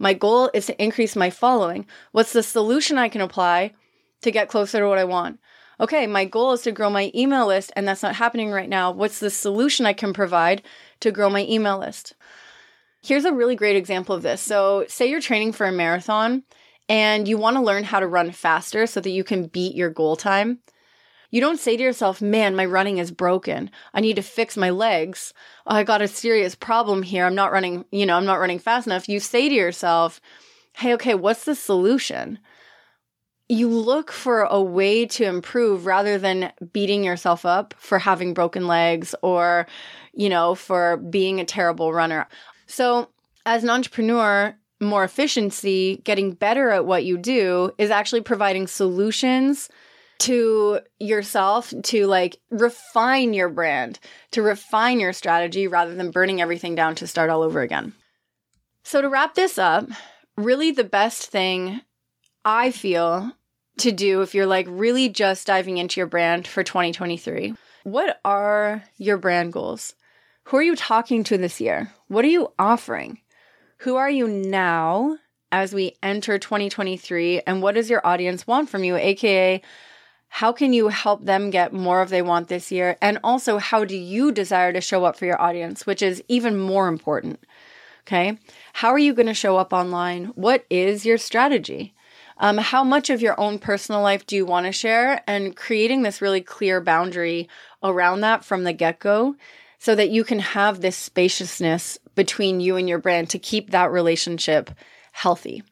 my 0.00 0.12
goal 0.12 0.50
is 0.52 0.66
to 0.66 0.82
increase 0.82 1.14
my 1.14 1.30
following. 1.30 1.86
What's 2.10 2.32
the 2.32 2.42
solution 2.42 2.98
I 2.98 3.08
can 3.08 3.20
apply 3.20 3.74
to 4.24 4.32
get 4.32 4.48
closer 4.48 4.80
to 4.80 4.88
what 4.88 4.98
I 4.98 5.04
want? 5.04 5.38
Okay, 5.80 6.06
my 6.06 6.24
goal 6.24 6.52
is 6.52 6.62
to 6.62 6.72
grow 6.72 6.90
my 6.90 7.10
email 7.14 7.46
list, 7.46 7.72
and 7.74 7.86
that's 7.86 8.02
not 8.02 8.16
happening 8.16 8.50
right 8.50 8.68
now. 8.68 8.90
What's 8.90 9.20
the 9.20 9.30
solution 9.30 9.86
I 9.86 9.92
can 9.92 10.12
provide 10.12 10.62
to 11.00 11.10
grow 11.10 11.30
my 11.30 11.44
email 11.48 11.78
list? 11.78 12.14
Here's 13.02 13.24
a 13.24 13.34
really 13.34 13.56
great 13.56 13.76
example 13.76 14.14
of 14.14 14.22
this. 14.22 14.40
So, 14.40 14.84
say 14.88 15.06
you're 15.06 15.20
training 15.20 15.52
for 15.52 15.66
a 15.66 15.72
marathon 15.72 16.42
and 16.88 17.26
you 17.26 17.38
want 17.38 17.56
to 17.56 17.62
learn 17.62 17.84
how 17.84 18.00
to 18.00 18.06
run 18.06 18.30
faster 18.30 18.86
so 18.86 19.00
that 19.00 19.10
you 19.10 19.24
can 19.24 19.46
beat 19.46 19.74
your 19.74 19.90
goal 19.90 20.16
time. 20.16 20.60
You 21.30 21.40
don't 21.40 21.58
say 21.58 21.76
to 21.76 21.82
yourself, 21.82 22.22
man, 22.22 22.54
my 22.54 22.64
running 22.64 22.98
is 22.98 23.10
broken. 23.10 23.70
I 23.92 24.00
need 24.00 24.16
to 24.16 24.22
fix 24.22 24.56
my 24.56 24.70
legs. 24.70 25.34
Oh, 25.66 25.74
I 25.74 25.82
got 25.82 26.00
a 26.00 26.08
serious 26.08 26.54
problem 26.54 27.02
here. 27.02 27.26
I'm 27.26 27.34
not 27.34 27.50
running, 27.50 27.84
you 27.90 28.06
know, 28.06 28.16
I'm 28.16 28.24
not 28.24 28.38
running 28.38 28.60
fast 28.60 28.86
enough. 28.86 29.08
You 29.08 29.18
say 29.18 29.48
to 29.48 29.54
yourself, 29.54 30.20
hey, 30.76 30.94
okay, 30.94 31.14
what's 31.14 31.44
the 31.44 31.56
solution? 31.56 32.38
You 33.48 33.68
look 33.68 34.10
for 34.10 34.42
a 34.42 34.60
way 34.60 35.04
to 35.06 35.24
improve 35.24 35.84
rather 35.84 36.18
than 36.18 36.52
beating 36.72 37.04
yourself 37.04 37.44
up 37.44 37.74
for 37.78 37.98
having 37.98 38.32
broken 38.32 38.66
legs 38.66 39.14
or, 39.22 39.66
you 40.14 40.30
know, 40.30 40.54
for 40.54 40.96
being 40.96 41.40
a 41.40 41.44
terrible 41.44 41.92
runner. 41.92 42.26
So, 42.66 43.10
as 43.46 43.62
an 43.62 43.68
entrepreneur, 43.68 44.56
more 44.80 45.04
efficiency, 45.04 46.00
getting 46.04 46.32
better 46.32 46.70
at 46.70 46.86
what 46.86 47.04
you 47.04 47.18
do 47.18 47.70
is 47.76 47.90
actually 47.90 48.22
providing 48.22 48.66
solutions 48.66 49.68
to 50.20 50.80
yourself 50.98 51.74
to 51.82 52.06
like 52.06 52.38
refine 52.50 53.34
your 53.34 53.48
brand, 53.48 53.98
to 54.30 54.42
refine 54.42 55.00
your 55.00 55.12
strategy 55.12 55.66
rather 55.66 55.94
than 55.94 56.10
burning 56.10 56.40
everything 56.40 56.74
down 56.74 56.94
to 56.94 57.06
start 57.06 57.28
all 57.28 57.42
over 57.42 57.60
again. 57.60 57.92
So, 58.84 59.02
to 59.02 59.08
wrap 59.08 59.34
this 59.34 59.58
up, 59.58 59.88
really 60.36 60.70
the 60.70 60.84
best 60.84 61.30
thing 61.30 61.82
I 62.44 62.70
feel 62.70 63.32
to 63.78 63.92
do 63.92 64.22
if 64.22 64.34
you're 64.34 64.46
like 64.46 64.66
really 64.68 65.08
just 65.08 65.46
diving 65.46 65.78
into 65.78 66.00
your 66.00 66.06
brand 66.06 66.46
for 66.46 66.62
2023, 66.62 67.54
what 67.84 68.20
are 68.24 68.84
your 68.96 69.16
brand 69.16 69.52
goals? 69.52 69.94
Who 70.44 70.58
are 70.58 70.62
you 70.62 70.76
talking 70.76 71.24
to 71.24 71.38
this 71.38 71.60
year? 71.60 71.92
What 72.08 72.24
are 72.24 72.28
you 72.28 72.52
offering? 72.58 73.20
Who 73.78 73.96
are 73.96 74.10
you 74.10 74.28
now 74.28 75.18
as 75.50 75.72
we 75.72 75.96
enter 76.02 76.38
2023? 76.38 77.40
And 77.46 77.62
what 77.62 77.74
does 77.74 77.88
your 77.88 78.06
audience 78.06 78.46
want 78.46 78.68
from 78.68 78.84
you? 78.84 78.96
AKA, 78.96 79.62
how 80.28 80.52
can 80.52 80.72
you 80.72 80.88
help 80.88 81.24
them 81.24 81.50
get 81.50 81.72
more 81.72 82.02
of 82.02 82.10
they 82.10 82.22
want 82.22 82.48
this 82.48 82.70
year? 82.70 82.96
And 83.00 83.18
also, 83.24 83.58
how 83.58 83.84
do 83.84 83.96
you 83.96 84.32
desire 84.32 84.72
to 84.72 84.80
show 84.80 85.04
up 85.04 85.16
for 85.16 85.26
your 85.26 85.40
audience, 85.40 85.86
which 85.86 86.02
is 86.02 86.22
even 86.28 86.58
more 86.58 86.88
important? 86.88 87.40
Okay. 88.06 88.38
How 88.74 88.90
are 88.90 88.98
you 88.98 89.14
going 89.14 89.28
to 89.28 89.34
show 89.34 89.56
up 89.56 89.72
online? 89.72 90.26
What 90.34 90.66
is 90.68 91.06
your 91.06 91.16
strategy? 91.16 91.93
Um, 92.38 92.58
how 92.58 92.84
much 92.84 93.10
of 93.10 93.22
your 93.22 93.38
own 93.38 93.58
personal 93.58 94.00
life 94.00 94.26
do 94.26 94.36
you 94.36 94.44
want 94.44 94.66
to 94.66 94.72
share? 94.72 95.22
And 95.26 95.56
creating 95.56 96.02
this 96.02 96.20
really 96.20 96.40
clear 96.40 96.80
boundary 96.80 97.48
around 97.82 98.20
that 98.20 98.44
from 98.44 98.64
the 98.64 98.72
get 98.72 98.98
go 98.98 99.36
so 99.78 99.94
that 99.94 100.10
you 100.10 100.24
can 100.24 100.38
have 100.38 100.80
this 100.80 100.96
spaciousness 100.96 101.98
between 102.14 102.60
you 102.60 102.76
and 102.76 102.88
your 102.88 102.98
brand 102.98 103.30
to 103.30 103.38
keep 103.38 103.70
that 103.70 103.92
relationship 103.92 104.70
healthy. 105.12 105.62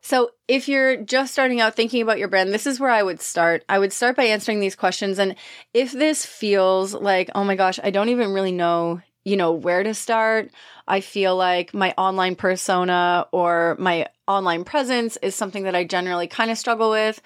So, 0.00 0.30
if 0.46 0.68
you're 0.68 0.96
just 0.96 1.32
starting 1.32 1.60
out 1.60 1.74
thinking 1.74 2.00
about 2.00 2.20
your 2.20 2.28
brand, 2.28 2.52
this 2.52 2.66
is 2.66 2.78
where 2.78 2.90
I 2.90 3.02
would 3.02 3.20
start. 3.20 3.64
I 3.68 3.80
would 3.80 3.92
start 3.92 4.14
by 4.14 4.24
answering 4.24 4.60
these 4.60 4.76
questions. 4.76 5.18
And 5.18 5.34
if 5.74 5.90
this 5.90 6.24
feels 6.24 6.94
like, 6.94 7.28
oh 7.34 7.42
my 7.42 7.56
gosh, 7.56 7.80
I 7.82 7.90
don't 7.90 8.08
even 8.10 8.32
really 8.32 8.52
know, 8.52 9.00
you 9.26 9.36
know, 9.36 9.52
where 9.52 9.82
to 9.82 9.92
start, 9.92 10.50
I 10.88 11.00
feel 11.00 11.36
like 11.36 11.74
my 11.74 11.92
online 11.98 12.36
persona 12.36 13.26
or 13.32 13.76
my 13.78 14.06
online 14.26 14.64
presence 14.64 15.18
is 15.20 15.34
something 15.34 15.64
that 15.64 15.74
I 15.74 15.84
generally 15.84 16.28
kind 16.28 16.50
of 16.50 16.56
struggle 16.56 16.90
with. 16.90 17.20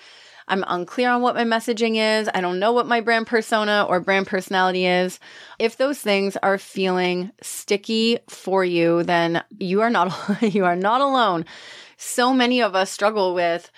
I'm 0.48 0.64
unclear 0.66 1.10
on 1.10 1.22
what 1.22 1.36
my 1.36 1.44
messaging 1.44 1.96
is. 1.96 2.28
I 2.34 2.40
don't 2.40 2.58
know 2.58 2.72
what 2.72 2.88
my 2.88 3.00
brand 3.00 3.28
persona 3.28 3.86
or 3.88 4.00
brand 4.00 4.26
personality 4.26 4.86
is. 4.86 5.20
If 5.60 5.76
those 5.76 6.00
things 6.00 6.36
are 6.42 6.58
feeling 6.58 7.30
sticky 7.40 8.18
for 8.28 8.64
you, 8.64 9.04
then 9.04 9.44
you 9.58 9.82
are 9.82 9.90
not 9.90 10.42
you 10.42 10.64
are 10.64 10.74
not 10.74 11.00
alone 11.00 11.44
so 12.00 12.32
many 12.32 12.62
of 12.62 12.74
us 12.74 12.90
struggle 12.90 13.34
with 13.34 13.70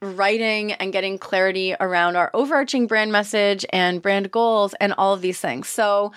writing 0.00 0.72
and 0.72 0.92
getting 0.92 1.18
clarity 1.18 1.74
around 1.78 2.16
our 2.16 2.30
overarching 2.32 2.86
brand 2.86 3.12
message 3.12 3.66
and 3.70 4.00
brand 4.00 4.30
goals 4.30 4.72
and 4.80 4.94
all 4.96 5.12
of 5.12 5.20
these 5.20 5.40
things. 5.40 5.68
So, 5.68 6.12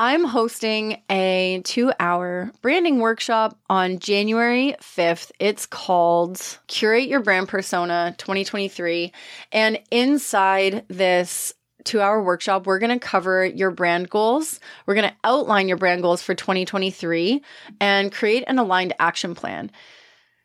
I'm 0.00 0.22
hosting 0.22 1.02
a 1.10 1.60
two 1.64 1.92
hour 1.98 2.52
branding 2.62 3.00
workshop 3.00 3.58
on 3.68 3.98
January 3.98 4.76
5th. 4.80 5.32
It's 5.40 5.66
called 5.66 6.40
Curate 6.68 7.08
Your 7.08 7.18
Brand 7.20 7.48
Persona 7.48 8.14
2023. 8.16 9.12
And 9.50 9.80
inside 9.90 10.84
this 10.86 11.52
two 11.82 12.00
hour 12.00 12.22
workshop, 12.22 12.64
we're 12.64 12.78
going 12.78 12.96
to 12.96 13.04
cover 13.04 13.44
your 13.44 13.72
brand 13.72 14.08
goals. 14.08 14.60
We're 14.86 14.94
going 14.94 15.10
to 15.10 15.16
outline 15.24 15.66
your 15.66 15.78
brand 15.78 16.02
goals 16.02 16.22
for 16.22 16.32
2023 16.32 17.42
and 17.80 18.12
create 18.12 18.44
an 18.46 18.60
aligned 18.60 18.94
action 19.00 19.34
plan. 19.34 19.72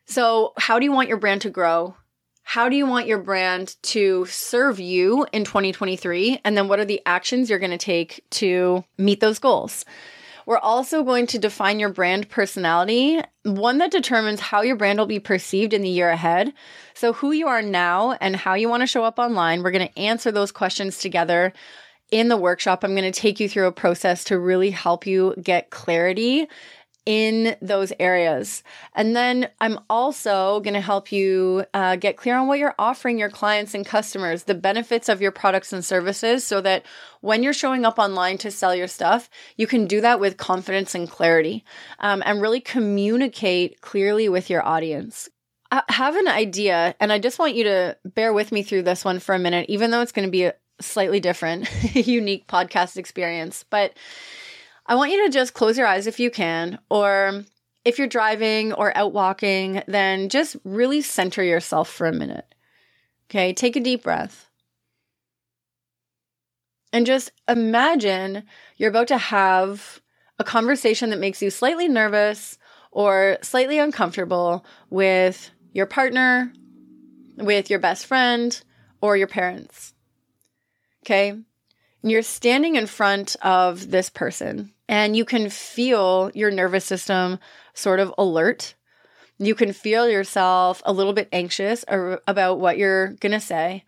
So, 0.05 0.53
how 0.57 0.79
do 0.79 0.85
you 0.85 0.91
want 0.91 1.09
your 1.09 1.17
brand 1.17 1.41
to 1.41 1.51
grow? 1.51 1.95
How 2.43 2.69
do 2.69 2.75
you 2.75 2.85
want 2.85 3.07
your 3.07 3.17
brand 3.17 3.75
to 3.83 4.25
serve 4.25 4.79
you 4.79 5.25
in 5.31 5.43
2023? 5.45 6.41
And 6.43 6.57
then, 6.57 6.67
what 6.67 6.79
are 6.79 6.85
the 6.85 7.01
actions 7.05 7.49
you're 7.49 7.59
going 7.59 7.71
to 7.71 7.77
take 7.77 8.23
to 8.31 8.83
meet 8.97 9.21
those 9.21 9.39
goals? 9.39 9.85
We're 10.45 10.57
also 10.57 11.03
going 11.03 11.27
to 11.27 11.39
define 11.39 11.79
your 11.79 11.89
brand 11.89 12.29
personality, 12.29 13.21
one 13.43 13.77
that 13.77 13.91
determines 13.91 14.41
how 14.41 14.61
your 14.61 14.75
brand 14.75 14.99
will 14.99 15.05
be 15.05 15.21
perceived 15.21 15.73
in 15.73 15.81
the 15.81 15.89
year 15.89 16.09
ahead. 16.09 16.53
So, 16.93 17.13
who 17.13 17.31
you 17.31 17.47
are 17.47 17.61
now 17.61 18.17
and 18.19 18.35
how 18.35 18.53
you 18.55 18.69
want 18.69 18.81
to 18.81 18.87
show 18.87 19.03
up 19.03 19.19
online. 19.19 19.63
We're 19.63 19.71
going 19.71 19.87
to 19.87 19.99
answer 19.99 20.31
those 20.31 20.51
questions 20.51 20.97
together 20.97 21.53
in 22.11 22.27
the 22.27 22.37
workshop. 22.37 22.83
I'm 22.83 22.95
going 22.95 23.11
to 23.11 23.19
take 23.19 23.39
you 23.39 23.47
through 23.47 23.67
a 23.67 23.71
process 23.71 24.25
to 24.25 24.37
really 24.37 24.69
help 24.69 25.07
you 25.07 25.33
get 25.41 25.69
clarity 25.69 26.47
in 27.05 27.55
those 27.61 27.91
areas. 27.99 28.63
And 28.95 29.15
then 29.15 29.49
I'm 29.59 29.79
also 29.89 30.61
going 30.61 30.73
to 30.73 30.81
help 30.81 31.11
you 31.11 31.65
uh, 31.73 31.97
get 31.97 32.17
clear 32.17 32.37
on 32.37 32.47
what 32.47 32.59
you're 32.59 32.75
offering 32.79 33.19
your 33.19 33.29
clients 33.29 33.73
and 33.73 33.85
customers, 33.85 34.43
the 34.43 34.55
benefits 34.55 35.09
of 35.09 35.21
your 35.21 35.31
products 35.31 35.73
and 35.73 35.83
services, 35.83 36.43
so 36.43 36.61
that 36.61 36.85
when 37.21 37.43
you're 37.43 37.53
showing 37.53 37.85
up 37.85 37.99
online 37.99 38.37
to 38.39 38.51
sell 38.51 38.73
your 38.73 38.87
stuff, 38.87 39.29
you 39.57 39.67
can 39.67 39.85
do 39.85 40.01
that 40.01 40.19
with 40.19 40.37
confidence 40.37 40.95
and 40.95 41.09
clarity 41.09 41.65
um, 41.99 42.23
and 42.25 42.41
really 42.41 42.61
communicate 42.61 43.81
clearly 43.81 44.29
with 44.29 44.49
your 44.49 44.65
audience. 44.65 45.29
I 45.71 45.81
have 45.89 46.15
an 46.15 46.27
idea, 46.27 46.95
and 46.99 47.11
I 47.11 47.17
just 47.17 47.39
want 47.39 47.55
you 47.55 47.63
to 47.63 47.97
bear 48.05 48.31
with 48.31 48.51
me 48.51 48.61
through 48.61 48.83
this 48.83 49.03
one 49.03 49.19
for 49.19 49.33
a 49.33 49.39
minute, 49.39 49.69
even 49.69 49.89
though 49.89 50.01
it's 50.01 50.11
going 50.11 50.27
to 50.27 50.31
be 50.31 50.43
a 50.43 50.53
slightly 50.79 51.19
different, 51.19 51.67
unique 51.95 52.47
podcast 52.47 52.95
experience. 52.95 53.65
But 53.69 53.93
I 54.85 54.95
want 54.95 55.11
you 55.11 55.25
to 55.25 55.31
just 55.31 55.53
close 55.53 55.77
your 55.77 55.87
eyes 55.87 56.07
if 56.07 56.19
you 56.19 56.29
can, 56.29 56.79
or 56.89 57.45
if 57.85 57.97
you're 57.97 58.07
driving 58.07 58.73
or 58.73 58.95
out 58.97 59.13
walking, 59.13 59.81
then 59.87 60.29
just 60.29 60.55
really 60.63 61.01
center 61.01 61.43
yourself 61.43 61.89
for 61.89 62.07
a 62.07 62.13
minute. 62.13 62.53
Okay, 63.29 63.53
take 63.53 63.75
a 63.75 63.79
deep 63.79 64.03
breath. 64.03 64.49
And 66.91 67.05
just 67.05 67.31
imagine 67.47 68.43
you're 68.77 68.89
about 68.89 69.07
to 69.07 69.17
have 69.17 70.01
a 70.37 70.43
conversation 70.43 71.09
that 71.09 71.19
makes 71.19 71.41
you 71.41 71.49
slightly 71.49 71.87
nervous 71.87 72.57
or 72.91 73.37
slightly 73.41 73.79
uncomfortable 73.79 74.65
with 74.89 75.49
your 75.71 75.87
partner, 75.87 76.53
with 77.37 77.69
your 77.69 77.79
best 77.79 78.05
friend, 78.05 78.61
or 79.01 79.17
your 79.17 79.27
parents. 79.27 79.93
Okay? 81.03 81.39
You're 82.03 82.21
standing 82.21 82.75
in 82.75 82.85
front 82.85 83.37
of 83.41 83.89
this 83.89 84.09
person 84.09 84.73
and 84.89 85.15
you 85.15 85.23
can 85.23 85.49
feel 85.49 86.29
your 86.33 86.51
nervous 86.51 86.83
system 86.83 87.39
sort 87.73 88.01
of 88.01 88.13
alert. 88.17 88.75
You 89.39 89.55
can 89.55 89.71
feel 89.71 90.09
yourself 90.09 90.81
a 90.85 90.91
little 90.91 91.13
bit 91.13 91.29
anxious 91.31 91.85
about 91.87 92.59
what 92.59 92.77
you're 92.77 93.13
going 93.13 93.31
to 93.31 93.39
say. 93.39 93.85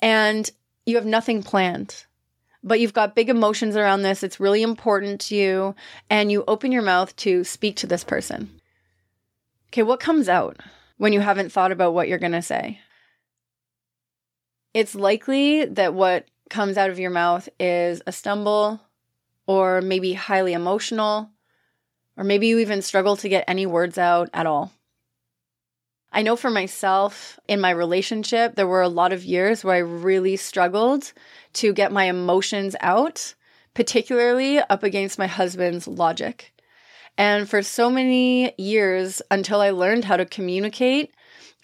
And 0.00 0.50
you 0.86 0.96
have 0.96 1.06
nothing 1.06 1.42
planned, 1.42 2.06
but 2.62 2.80
you've 2.80 2.92
got 2.92 3.14
big 3.14 3.28
emotions 3.28 3.76
around 3.76 4.02
this. 4.02 4.22
It's 4.22 4.40
really 4.40 4.62
important 4.62 5.20
to 5.22 5.36
you. 5.36 5.74
And 6.10 6.32
you 6.32 6.44
open 6.48 6.72
your 6.72 6.82
mouth 6.82 7.14
to 7.16 7.44
speak 7.44 7.76
to 7.76 7.86
this 7.86 8.04
person. 8.04 8.60
Okay, 9.68 9.82
what 9.82 10.00
comes 10.00 10.28
out 10.28 10.58
when 10.96 11.12
you 11.12 11.20
haven't 11.20 11.52
thought 11.52 11.72
about 11.72 11.94
what 11.94 12.08
you're 12.08 12.18
going 12.18 12.32
to 12.32 12.42
say? 12.42 12.80
It's 14.72 14.94
likely 14.94 15.66
that 15.66 15.94
what 15.94 16.26
comes 16.50 16.76
out 16.76 16.90
of 16.90 16.98
your 16.98 17.10
mouth 17.10 17.48
is 17.58 18.02
a 18.06 18.12
stumble 18.12 18.80
or 19.46 19.80
maybe 19.80 20.12
highly 20.14 20.52
emotional, 20.52 21.30
or 22.16 22.24
maybe 22.24 22.46
you 22.46 22.58
even 22.58 22.82
struggle 22.82 23.16
to 23.16 23.28
get 23.28 23.44
any 23.46 23.66
words 23.66 23.98
out 23.98 24.30
at 24.32 24.46
all. 24.46 24.72
I 26.12 26.22
know 26.22 26.36
for 26.36 26.50
myself 26.50 27.40
in 27.48 27.60
my 27.60 27.70
relationship, 27.70 28.54
there 28.54 28.68
were 28.68 28.82
a 28.82 28.88
lot 28.88 29.12
of 29.12 29.24
years 29.24 29.64
where 29.64 29.74
I 29.74 29.78
really 29.78 30.36
struggled 30.36 31.12
to 31.54 31.72
get 31.72 31.90
my 31.90 32.04
emotions 32.04 32.76
out, 32.80 33.34
particularly 33.74 34.58
up 34.58 34.84
against 34.84 35.18
my 35.18 35.26
husband's 35.26 35.88
logic. 35.88 36.52
And 37.18 37.48
for 37.48 37.62
so 37.62 37.90
many 37.90 38.54
years 38.58 39.22
until 39.30 39.60
I 39.60 39.70
learned 39.70 40.04
how 40.04 40.16
to 40.16 40.24
communicate, 40.24 41.12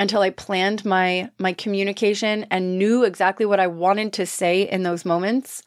until 0.01 0.23
I 0.23 0.31
planned 0.31 0.85
my 0.85 1.31
my 1.39 1.53
communication 1.53 2.47
and 2.51 2.79
knew 2.79 3.05
exactly 3.05 3.47
what 3.47 3.61
I 3.61 3.69
wanted 3.69 4.13
to 4.15 4.27
say 4.27 4.63
in 4.63 4.83
those 4.83 5.05
moments, 5.05 5.63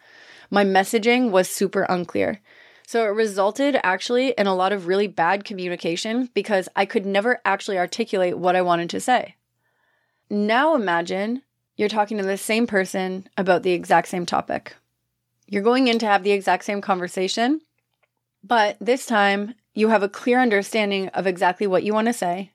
my 0.49 0.65
messaging 0.65 1.29
was 1.29 1.47
super 1.47 1.83
unclear. 1.83 2.41
So 2.85 3.05
it 3.05 3.09
resulted 3.09 3.79
actually 3.83 4.31
in 4.31 4.47
a 4.47 4.55
lot 4.55 4.73
of 4.73 4.87
really 4.87 5.07
bad 5.07 5.45
communication 5.45 6.29
because 6.33 6.67
I 6.75 6.85
could 6.85 7.05
never 7.05 7.39
actually 7.45 7.77
articulate 7.77 8.37
what 8.37 8.55
I 8.55 8.61
wanted 8.61 8.89
to 8.89 8.99
say. 8.99 9.35
Now 10.29 10.75
imagine 10.75 11.43
you're 11.77 11.87
talking 11.87 12.17
to 12.17 12.23
the 12.23 12.37
same 12.37 12.67
person 12.67 13.29
about 13.37 13.63
the 13.63 13.71
exact 13.71 14.07
same 14.07 14.25
topic. 14.25 14.75
You're 15.47 15.61
going 15.61 15.87
in 15.87 15.99
to 15.99 16.07
have 16.07 16.23
the 16.23 16.31
exact 16.31 16.65
same 16.65 16.81
conversation, 16.81 17.61
but 18.43 18.77
this 18.81 19.05
time 19.05 19.53
you 19.75 19.89
have 19.89 20.03
a 20.03 20.09
clear 20.09 20.39
understanding 20.39 21.09
of 21.09 21.27
exactly 21.27 21.67
what 21.67 21.83
you 21.83 21.93
want 21.93 22.07
to 22.07 22.13
say. 22.13 22.52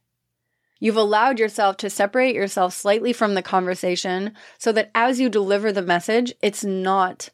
You've 0.80 0.96
allowed 0.96 1.38
yourself 1.38 1.76
to 1.78 1.90
separate 1.90 2.34
yourself 2.34 2.72
slightly 2.72 3.12
from 3.12 3.34
the 3.34 3.42
conversation 3.42 4.34
so 4.58 4.70
that 4.72 4.90
as 4.94 5.18
you 5.18 5.28
deliver 5.28 5.72
the 5.72 5.82
message, 5.82 6.32
it's 6.40 6.64
not 6.64 7.30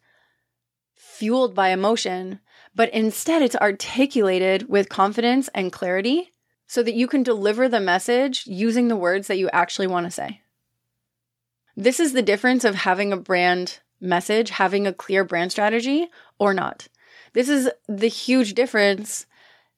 fueled 0.94 1.54
by 1.54 1.68
emotion, 1.68 2.40
but 2.74 2.92
instead 2.92 3.42
it's 3.42 3.56
articulated 3.56 4.68
with 4.68 4.88
confidence 4.88 5.48
and 5.54 5.72
clarity 5.72 6.32
so 6.66 6.82
that 6.82 6.94
you 6.94 7.06
can 7.06 7.22
deliver 7.22 7.68
the 7.68 7.80
message 7.80 8.46
using 8.46 8.88
the 8.88 8.96
words 8.96 9.28
that 9.28 9.38
you 9.38 9.50
actually 9.52 9.86
want 9.86 10.06
to 10.06 10.10
say. 10.10 10.40
This 11.76 12.00
is 12.00 12.12
the 12.12 12.22
difference 12.22 12.64
of 12.64 12.74
having 12.74 13.12
a 13.12 13.16
brand 13.16 13.80
message, 14.00 14.50
having 14.50 14.86
a 14.86 14.92
clear 14.92 15.24
brand 15.24 15.52
strategy, 15.52 16.08
or 16.38 16.54
not. 16.54 16.88
This 17.32 17.48
is 17.48 17.70
the 17.88 18.08
huge 18.08 18.54
difference 18.54 19.26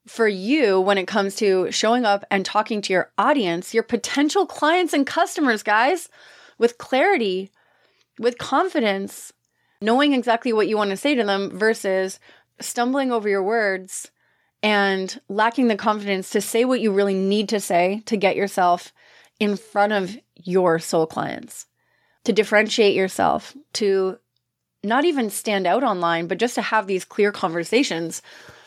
for 0.06 0.28
you 0.28 0.80
when 0.80 0.98
it 0.98 1.06
comes 1.06 1.34
to 1.36 1.70
showing 1.70 2.04
up 2.04 2.24
and 2.30 2.44
talking 2.44 2.80
to 2.82 2.92
your 2.92 3.10
audience, 3.18 3.74
your 3.74 3.82
potential 3.82 4.46
clients 4.46 4.92
and 4.92 5.06
customers, 5.06 5.62
guys, 5.62 6.08
with 6.58 6.78
clarity, 6.78 7.50
with 8.18 8.38
confidence, 8.38 9.32
knowing 9.80 10.12
exactly 10.12 10.52
what 10.52 10.68
you 10.68 10.76
want 10.76 10.90
to 10.90 10.96
say 10.96 11.14
to 11.14 11.24
them 11.24 11.50
versus 11.58 12.18
stumbling 12.60 13.12
over 13.12 13.28
your 13.28 13.42
words 13.42 14.10
and 14.62 15.20
lacking 15.28 15.68
the 15.68 15.76
confidence 15.76 16.30
to 16.30 16.40
say 16.40 16.64
what 16.64 16.80
you 16.80 16.92
really 16.92 17.14
need 17.14 17.48
to 17.48 17.60
say 17.60 18.02
to 18.06 18.16
get 18.16 18.36
yourself 18.36 18.92
in 19.38 19.56
front 19.56 19.92
of 19.92 20.16
your 20.34 20.78
soul 20.78 21.06
clients, 21.06 21.66
to 22.24 22.32
differentiate 22.32 22.94
yourself, 22.94 23.54
to 23.74 24.18
not 24.82 25.04
even 25.04 25.28
stand 25.28 25.66
out 25.66 25.82
online, 25.82 26.26
but 26.26 26.38
just 26.38 26.54
to 26.54 26.62
have 26.62 26.86
these 26.86 27.04
clear 27.04 27.32
conversations 27.32 28.22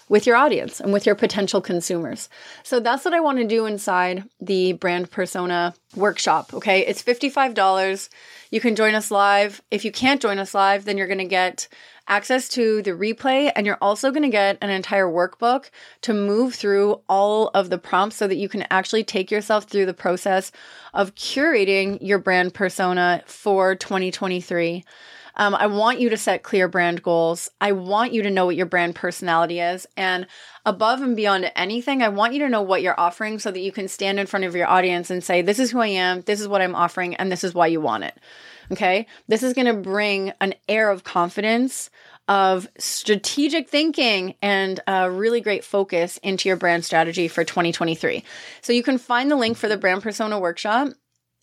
with 0.09 0.25
your 0.25 0.35
audience 0.35 0.81
and 0.81 0.91
with 0.91 1.05
your 1.05 1.15
potential 1.15 1.61
consumers. 1.61 2.27
So 2.63 2.79
that's 2.79 3.05
what 3.05 3.13
I 3.13 3.19
want 3.19 3.37
to 3.37 3.47
do 3.47 3.65
inside 3.65 4.23
the 4.41 4.73
brand 4.73 5.11
persona 5.11 5.73
workshop. 5.95 6.53
Okay. 6.53 6.85
It's 6.85 7.01
$55. 7.01 8.09
You 8.51 8.59
can 8.59 8.75
join 8.75 8.95
us 8.95 9.11
live. 9.11 9.61
If 9.71 9.85
you 9.85 9.91
can't 9.91 10.21
join 10.21 10.39
us 10.39 10.53
live, 10.53 10.85
then 10.85 10.97
you're 10.97 11.07
going 11.07 11.19
to 11.19 11.25
get 11.25 11.67
access 12.09 12.49
to 12.49 12.81
the 12.81 12.91
replay 12.91 13.51
and 13.55 13.67
you're 13.67 13.77
also 13.81 14.09
going 14.09 14.23
to 14.23 14.29
get 14.29 14.57
an 14.61 14.71
entire 14.71 15.05
workbook 15.05 15.69
to 16.01 16.11
move 16.11 16.55
through 16.55 16.99
all 17.07 17.49
of 17.53 17.69
the 17.69 17.77
prompts 17.77 18.15
so 18.15 18.27
that 18.27 18.37
you 18.37 18.49
can 18.49 18.65
actually 18.71 19.03
take 19.03 19.29
yourself 19.29 19.65
through 19.65 19.85
the 19.85 19.93
process 19.93 20.51
of 20.95 21.13
curating 21.13 21.99
your 22.01 22.17
brand 22.17 22.51
persona 22.53 23.21
for 23.27 23.75
2023. 23.75 24.83
Um, 25.39 25.55
I 25.55 25.67
want 25.67 26.01
you 26.01 26.09
to 26.09 26.17
set 26.17 26.43
clear 26.43 26.67
brand 26.67 27.01
goals. 27.01 27.49
I 27.61 27.71
want 27.71 28.11
you 28.11 28.23
to 28.23 28.29
know 28.29 28.45
what 28.45 28.57
your 28.57 28.65
brand 28.65 28.93
personality 28.93 29.61
is. 29.61 29.87
And 29.95 30.27
above 30.65 31.01
and 31.01 31.15
beyond 31.15 31.49
anything, 31.55 32.03
I 32.03 32.09
want 32.09 32.33
you 32.33 32.39
to 32.39 32.49
know 32.49 32.61
what 32.61 32.81
you're 32.81 32.99
offering 32.99 33.39
so 33.39 33.49
that 33.49 33.61
you 33.61 33.71
can 33.71 33.87
stand 33.87 34.19
in 34.19 34.27
front 34.27 34.43
of 34.43 34.53
your 34.53 34.67
audience 34.67 35.09
and 35.09 35.23
say, 35.23 35.41
This 35.41 35.57
is 35.57 35.71
who 35.71 35.79
I 35.79 35.87
am, 35.87 36.21
this 36.21 36.41
is 36.41 36.47
what 36.49 36.61
I'm 36.61 36.75
offering, 36.75 37.15
and 37.15 37.31
this 37.31 37.45
is 37.45 37.55
why 37.55 37.67
you 37.67 37.79
want 37.79 38.03
it. 38.03 38.19
Okay. 38.69 39.07
This 39.29 39.41
is 39.41 39.53
going 39.53 39.67
to 39.67 39.73
bring 39.73 40.33
an 40.41 40.55
air 40.67 40.91
of 40.91 41.05
confidence, 41.05 41.89
of 42.27 42.67
strategic 42.77 43.69
thinking, 43.69 44.35
and 44.41 44.81
a 44.87 45.09
really 45.09 45.39
great 45.39 45.63
focus 45.63 46.17
into 46.17 46.49
your 46.49 46.57
brand 46.57 46.83
strategy 46.83 47.29
for 47.29 47.45
2023. 47.45 48.25
So 48.61 48.73
you 48.73 48.83
can 48.83 48.97
find 48.97 49.31
the 49.31 49.37
link 49.37 49.55
for 49.55 49.69
the 49.69 49.77
brand 49.77 50.03
persona 50.03 50.37
workshop 50.37 50.89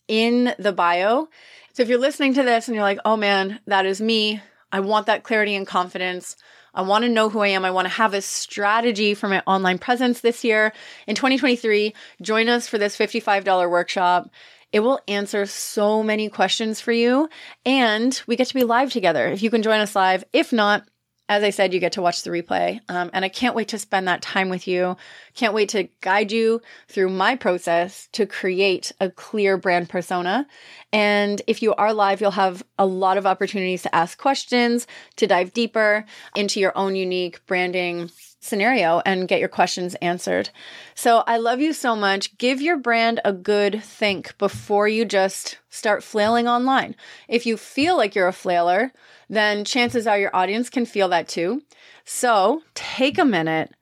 in 0.07 0.53
the 0.59 0.71
bio. 0.71 1.29
So 1.77 1.83
if 1.83 1.89
you're 1.89 1.99
listening 1.99 2.33
to 2.33 2.41
this 2.41 2.67
and 2.67 2.73
you're 2.73 2.83
like, 2.83 2.97
oh 3.05 3.17
man, 3.17 3.59
that 3.67 3.85
is 3.85 4.01
me, 4.01 4.41
I 4.71 4.79
want 4.79 5.05
that 5.05 5.21
clarity 5.21 5.53
and 5.53 5.67
confidence. 5.67 6.35
I 6.73 6.81
want 6.81 7.03
to 7.03 7.09
know 7.09 7.29
who 7.29 7.41
I 7.41 7.49
am. 7.49 7.65
I 7.65 7.69
want 7.69 7.85
to 7.85 7.93
have 7.93 8.15
a 8.15 8.21
strategy 8.23 9.13
for 9.13 9.27
my 9.29 9.43
online 9.45 9.77
presence 9.77 10.21
this 10.21 10.43
year. 10.43 10.73
In 11.05 11.13
2023, 11.13 11.93
join 12.19 12.49
us 12.49 12.67
for 12.67 12.79
this 12.79 12.97
$55 12.97 13.69
workshop. 13.69 14.31
It 14.71 14.79
will 14.79 14.99
answer 15.07 15.45
so 15.45 16.01
many 16.01 16.29
questions 16.29 16.81
for 16.81 16.91
you, 16.91 17.29
and 17.63 18.19
we 18.25 18.37
get 18.37 18.47
to 18.47 18.55
be 18.55 18.63
live 18.63 18.91
together. 18.91 19.27
If 19.27 19.43
you 19.43 19.51
can 19.51 19.61
join 19.61 19.79
us 19.79 19.95
live, 19.95 20.23
if 20.33 20.51
not, 20.51 20.83
as 21.29 21.43
I 21.43 21.49
said, 21.49 21.73
you 21.73 21.79
get 21.79 21.93
to 21.93 22.01
watch 22.01 22.23
the 22.23 22.29
replay. 22.29 22.79
Um, 22.87 23.09
and 23.13 23.25
I 23.25 23.29
can't 23.29 23.55
wait 23.55 23.67
to 23.69 23.79
spend 23.79 24.07
that 24.07 24.21
time 24.21 24.49
with 24.49 24.67
you. 24.67 24.95
Can't 25.35 25.53
wait 25.53 25.69
to 25.69 25.89
guide 26.01 26.31
you 26.31 26.61
through 26.87 27.09
my 27.09 27.35
process 27.35 28.07
to 28.13 28.25
create 28.25 28.93
a 29.01 29.09
clear 29.09 29.57
brand 29.57 29.89
persona. 29.89 30.47
And 30.93 31.41
if 31.47 31.61
you 31.61 31.75
are 31.75 31.93
live, 31.93 32.21
you'll 32.21 32.31
have 32.31 32.63
a 32.79 32.85
lot 32.85 33.17
of 33.17 33.25
opportunities 33.25 33.81
to 33.83 33.93
ask 33.93 34.17
questions, 34.17 34.87
to 35.17 35.27
dive 35.27 35.53
deeper 35.53 36.05
into 36.35 36.59
your 36.59 36.77
own 36.77 36.95
unique 36.95 37.45
branding 37.45 38.09
scenario 38.39 39.01
and 39.05 39.27
get 39.27 39.39
your 39.39 39.49
questions 39.49 39.95
answered. 39.95 40.49
So 40.95 41.23
I 41.27 41.37
love 41.37 41.59
you 41.59 41.73
so 41.73 41.95
much. 41.95 42.37
Give 42.37 42.61
your 42.61 42.77
brand 42.77 43.19
a 43.25 43.33
good 43.33 43.83
think 43.83 44.37
before 44.37 44.87
you 44.87 45.05
just 45.05 45.57
start 45.69 46.03
flailing 46.03 46.47
online. 46.47 46.95
If 47.27 47.45
you 47.45 47.57
feel 47.57 47.97
like 47.97 48.15
you're 48.15 48.27
a 48.27 48.33
flailer, 48.33 48.91
then 49.29 49.65
chances 49.65 50.07
are 50.07 50.19
your 50.19 50.35
audience 50.35 50.69
can 50.69 50.85
feel 50.85 51.09
that 51.09 51.27
too. 51.27 51.61
So 52.05 52.61
take 52.73 53.17
a 53.17 53.25
minute, 53.25 53.73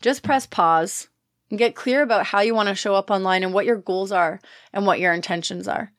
just 0.00 0.22
press 0.22 0.46
pause, 0.46 1.08
and 1.50 1.58
get 1.58 1.74
clear 1.74 2.02
about 2.02 2.26
how 2.26 2.40
you 2.40 2.54
want 2.54 2.68
to 2.68 2.74
show 2.74 2.94
up 2.94 3.10
online 3.10 3.42
and 3.42 3.52
what 3.52 3.66
your 3.66 3.76
goals 3.76 4.12
are 4.12 4.40
and 4.72 4.86
what 4.86 5.00
your 5.00 5.12
intentions 5.12 5.66
are. 5.68 5.92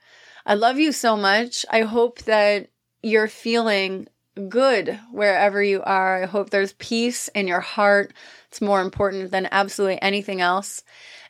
I 0.45 0.55
love 0.55 0.79
you 0.79 0.91
so 0.91 1.15
much. 1.15 1.65
I 1.69 1.81
hope 1.81 2.19
that 2.23 2.69
you're 3.01 3.27
feeling 3.27 4.07
good 4.49 4.99
wherever 5.11 5.61
you 5.61 5.81
are. 5.83 6.23
I 6.23 6.25
hope 6.25 6.49
there's 6.49 6.73
peace 6.73 7.27
in 7.29 7.47
your 7.47 7.59
heart. 7.59 8.13
It's 8.47 8.61
more 8.61 8.81
important 8.81 9.31
than 9.31 9.47
absolutely 9.51 10.01
anything 10.01 10.41
else. 10.41 10.83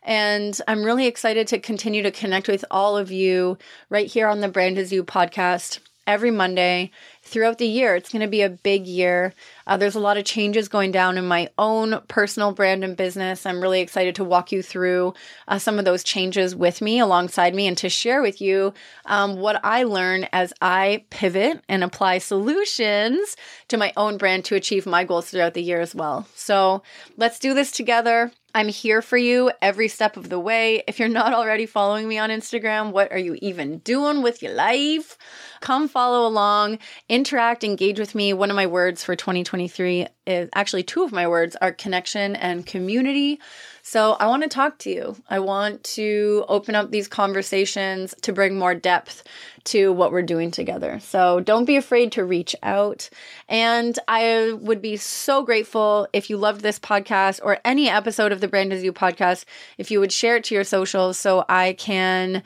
And 0.04 0.60
I'm 0.68 0.84
really 0.84 1.08
excited 1.08 1.48
to 1.48 1.60
continue 1.60 2.04
to 2.04 2.12
connect 2.12 2.48
with 2.48 2.66
all 2.70 2.98
of 2.98 3.12
you 3.12 3.58
right 3.90 4.08
here 4.08 4.28
on 4.28 4.42
the 4.42 4.48
Brand 4.48 4.78
Is 4.78 4.92
You 4.92 5.04
podcast 5.04 5.80
every 6.06 6.32
Monday 6.32 6.92
throughout 7.24 7.58
the 7.58 7.68
year. 7.68 7.96
It's 7.96 8.12
going 8.12 8.22
to 8.22 8.28
be 8.28 8.42
a 8.42 8.50
big 8.50 8.86
year. 8.86 9.34
Uh, 9.66 9.78
there's 9.78 9.96
a 9.96 10.00
lot 10.00 10.18
of 10.18 10.26
changes 10.26 10.68
going 10.68 10.92
down 10.92 11.18
in 11.18 11.26
my 11.26 11.50
own 11.58 12.02
personal 12.08 12.52
brand 12.52 12.84
and 12.84 12.98
business. 12.98 13.46
I'm 13.46 13.62
really 13.62 13.82
excited 13.82 14.16
to 14.16 14.24
walk 14.24 14.52
you 14.52 14.62
through 14.62 15.14
uh, 15.48 15.58
some 15.58 15.80
of 15.80 15.86
those 15.86 16.04
changes 16.04 16.56
with 16.56 16.82
me, 16.82 17.00
alongside 17.00 17.56
me, 17.56 17.66
and 17.66 17.78
to 17.78 17.90
share 17.90 18.22
with 18.22 18.42
you 18.42 18.74
um, 19.06 19.38
what 19.38 19.60
I 19.64 19.84
learn 19.84 20.28
as 20.34 20.54
I 20.62 21.06
pivot 21.10 21.62
and 21.70 21.84
apply 21.84 22.18
solutions 22.18 23.38
to 23.70 23.78
my 23.78 23.94
own 23.96 24.18
brand 24.18 24.46
to 24.46 24.56
achieve 24.56 24.86
my 24.86 25.04
goals 25.04 25.30
throughout 25.30 25.54
the 25.54 25.64
year 25.64 25.80
as 25.80 25.96
well. 25.96 26.28
So 26.36 26.84
let's 27.18 27.40
do 27.40 27.54
this 27.54 27.72
together. 27.72 28.32
I'm 28.56 28.68
here 28.68 29.02
for 29.02 29.18
you 29.18 29.52
every 29.64 29.88
step 29.88 30.16
of 30.16 30.30
the 30.30 30.38
way. 30.38 30.84
If 30.88 31.00
you're 31.00 31.10
not 31.10 31.34
already 31.34 31.66
following 31.66 32.08
me 32.08 32.20
on 32.20 32.30
Instagram, 32.30 32.92
what 32.92 33.12
are 33.12 33.18
you 33.18 33.36
even 33.42 33.80
doing 33.80 34.22
with 34.22 34.44
your 34.44 34.54
life? 34.54 35.18
Come 35.60 35.88
follow 35.88 36.28
along 36.28 36.78
interact, 37.14 37.64
engage 37.64 38.00
with 38.00 38.16
me. 38.16 38.34
One 38.34 38.50
of 38.50 38.56
my 38.56 38.66
words 38.66 39.04
for 39.04 39.16
2023 39.16 40.08
is 40.26 40.50
actually 40.56 40.82
two 40.82 41.04
of 41.04 41.12
my 41.12 41.28
words 41.28 41.56
are 41.62 41.72
connection 41.72 42.36
and 42.36 42.66
community. 42.66 43.40
So 43.84 44.14
I 44.14 44.26
want 44.26 44.42
to 44.42 44.50
talk 44.50 44.80
to 44.80 44.90
you. 44.90 45.16
I 45.30 45.38
want 45.38 45.84
to 45.84 46.44
open 46.48 46.74
up 46.74 46.90
these 46.90 47.08
conversations 47.08 48.16
to 48.22 48.34
bring 48.34 48.58
more 48.58 48.74
depth 48.74 49.24
to 49.66 49.94
what 49.94 50.12
we're 50.12 50.24
doing 50.24 50.50
together. 50.50 51.00
So 51.02 51.40
don't 51.40 51.66
be 51.66 51.76
afraid 51.76 52.12
to 52.14 52.26
reach 52.26 52.56
out. 52.64 53.12
And 53.48 54.00
I 54.08 54.54
would 54.54 54.82
be 54.82 54.98
so 54.98 55.44
grateful 55.44 56.08
if 56.14 56.32
you 56.32 56.38
loved 56.38 56.62
this 56.62 56.80
podcast 56.80 57.42
or 57.44 57.60
any 57.64 57.90
episode 57.90 58.32
of 58.32 58.42
the 58.42 58.48
Brand 58.48 58.74
Is 58.74 58.84
You 58.84 58.92
podcast, 58.92 59.46
if 59.78 59.92
you 59.92 60.00
would 60.00 60.12
share 60.12 60.38
it 60.38 60.46
to 60.46 60.56
your 60.56 60.64
socials 60.64 61.20
so 61.20 61.46
I 61.48 61.74
can 61.74 62.42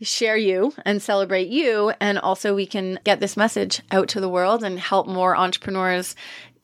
share 0.00 0.36
you 0.36 0.72
and 0.84 1.00
celebrate 1.00 1.48
you. 1.48 1.92
And 2.00 2.18
also, 2.18 2.54
we 2.54 2.66
can 2.66 2.98
get 3.04 3.20
this 3.20 3.36
message 3.36 3.82
out 3.90 4.08
to 4.08 4.20
the 4.20 4.28
world 4.28 4.62
and 4.62 4.78
help 4.78 5.06
more 5.06 5.36
entrepreneurs 5.36 6.14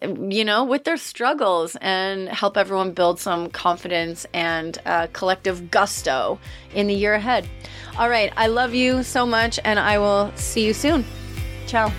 you 0.02 0.44
know, 0.44 0.64
with 0.64 0.84
their 0.84 0.96
struggles 0.96 1.76
and 1.80 2.28
help 2.28 2.56
everyone 2.56 2.92
build 2.92 3.20
some 3.20 3.50
confidence 3.50 4.26
and 4.34 4.78
uh, 4.84 5.06
collective 5.12 5.70
gusto 5.70 6.38
in 6.74 6.86
the 6.86 6.94
year 6.94 7.14
ahead. 7.14 7.48
All 7.96 8.08
right. 8.08 8.32
I 8.36 8.46
love 8.48 8.74
you 8.74 9.02
so 9.02 9.26
much, 9.26 9.60
and 9.64 9.78
I 9.78 9.98
will 9.98 10.32
see 10.34 10.66
you 10.66 10.74
soon. 10.74 11.04
Ciao. 11.66 11.92